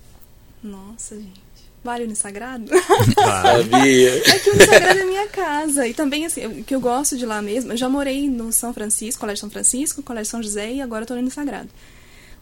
[0.62, 1.42] Nossa, gente.
[1.82, 2.66] Vale no Sagrado?
[3.12, 4.22] Sabia.
[4.24, 5.88] É que o Sagrado é minha casa.
[5.88, 8.72] E também, assim, o que eu gosto de lá mesmo, eu já morei no São
[8.72, 11.68] Francisco, Colégio São Francisco, Colégio São José e agora estou no Sagrado.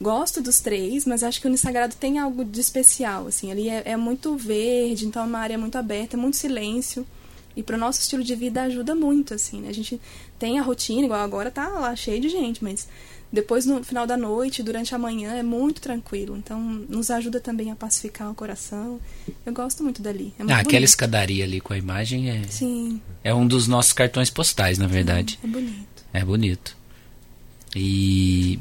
[0.01, 3.51] Gosto dos três, mas acho que o Unisagrado tem algo de especial, assim.
[3.51, 7.07] Ali é, é muito verde, então é uma área muito aberta, muito silêncio.
[7.55, 9.68] E para o nosso estilo de vida ajuda muito, assim, né?
[9.68, 10.01] A gente
[10.38, 12.88] tem a rotina, igual agora tá lá cheio de gente, mas
[13.32, 16.36] depois no final da noite, durante a manhã, é muito tranquilo.
[16.36, 18.98] Então, nos ajuda também a pacificar o coração.
[19.44, 20.32] Eu gosto muito dali.
[20.38, 22.42] É muito ah, aquela escadaria ali com a imagem é.
[22.48, 23.01] Sim.
[23.22, 25.38] É um dos nossos cartões postais, na verdade.
[25.42, 26.05] É, é bonito.
[26.14, 26.76] É bonito.
[27.76, 28.59] E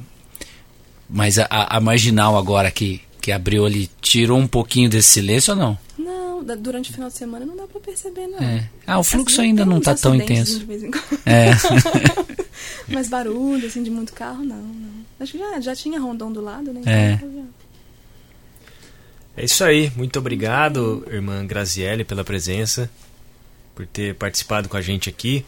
[1.10, 5.60] mas a, a marginal agora que, que abriu ali tirou um pouquinho desse silêncio ou
[5.60, 5.78] não?
[5.98, 8.40] Não, durante o final de semana não dá para perceber, não.
[8.40, 8.70] É.
[8.86, 10.60] Ah, o fluxo ainda não está tão intenso.
[10.60, 11.20] De vez em quando.
[11.26, 11.52] É.
[12.88, 14.90] Mas barulho, assim, de muito carro, não, não.
[15.20, 16.82] Acho que já, já tinha rondão do lado, né?
[16.86, 17.14] É.
[17.14, 17.50] Então,
[19.36, 19.92] é isso aí.
[19.96, 22.90] Muito obrigado, irmã Graziele, pela presença,
[23.76, 25.46] por ter participado com a gente aqui,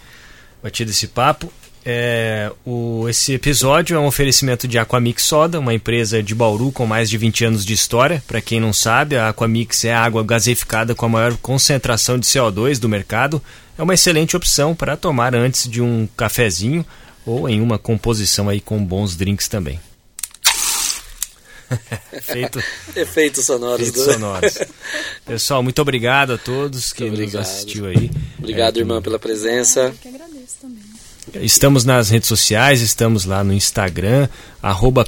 [0.62, 1.51] batido esse papo.
[1.84, 6.86] É, o, esse episódio é um oferecimento de Aquamix Soda, uma empresa de Bauru com
[6.86, 8.23] mais de 20 anos de história.
[8.27, 12.27] Para quem não sabe, a Aquamix é a água gaseificada com a maior concentração de
[12.27, 13.41] CO2 do mercado.
[13.77, 16.86] É uma excelente opção para tomar antes de um cafezinho
[17.25, 19.79] ou em uma composição aí com bons drinks também.
[22.21, 22.61] Feito,
[22.95, 23.88] Efeitos sonoros.
[23.88, 24.13] Efeitos do...
[24.13, 24.57] sonoros.
[25.25, 28.11] Pessoal, muito obrigado a todos que nos assistiu aí.
[28.38, 29.82] Obrigado, é, irmã, pela presença.
[29.86, 30.90] Eu que agradeço também.
[31.36, 34.27] Estamos nas redes sociais, estamos lá no Instagram,
[34.61, 35.05] arroba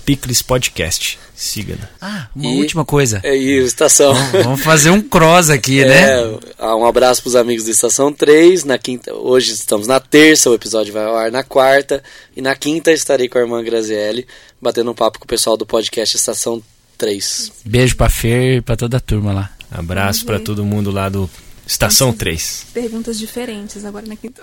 [0.47, 1.19] Podcast.
[1.35, 1.75] Siga.
[1.75, 1.89] -nos.
[1.99, 3.19] Ah, uma e, última coisa.
[3.23, 4.13] É isso, Estação.
[4.13, 6.37] Vamos, vamos fazer um cross aqui, é, né?
[6.59, 8.63] Um abraço para os amigos da Estação 3.
[8.63, 12.01] Na quinta, hoje estamos na terça, o episódio vai ao ar na quarta.
[12.35, 14.25] E na quinta estarei com a irmã Graziele,
[14.61, 16.61] batendo um papo com o pessoal do podcast Estação
[16.97, 17.51] 3.
[17.65, 19.49] Beijo para Fer e para toda a turma lá.
[19.69, 21.29] Abraço para todo mundo lá do
[21.65, 22.67] Estação 3.
[22.73, 24.41] Perguntas diferentes agora na quinta.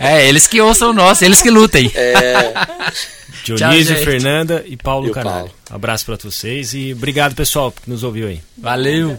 [0.00, 0.18] É.
[0.20, 1.90] é, eles que ouçam o nosso, eles que lutem.
[1.94, 2.52] É.
[3.44, 5.48] Dionísio, Tchau, Fernanda e Paulo e Canal.
[5.68, 8.40] Abraço para vocês e obrigado, pessoal, que nos ouviu aí.
[8.56, 9.18] Valeu.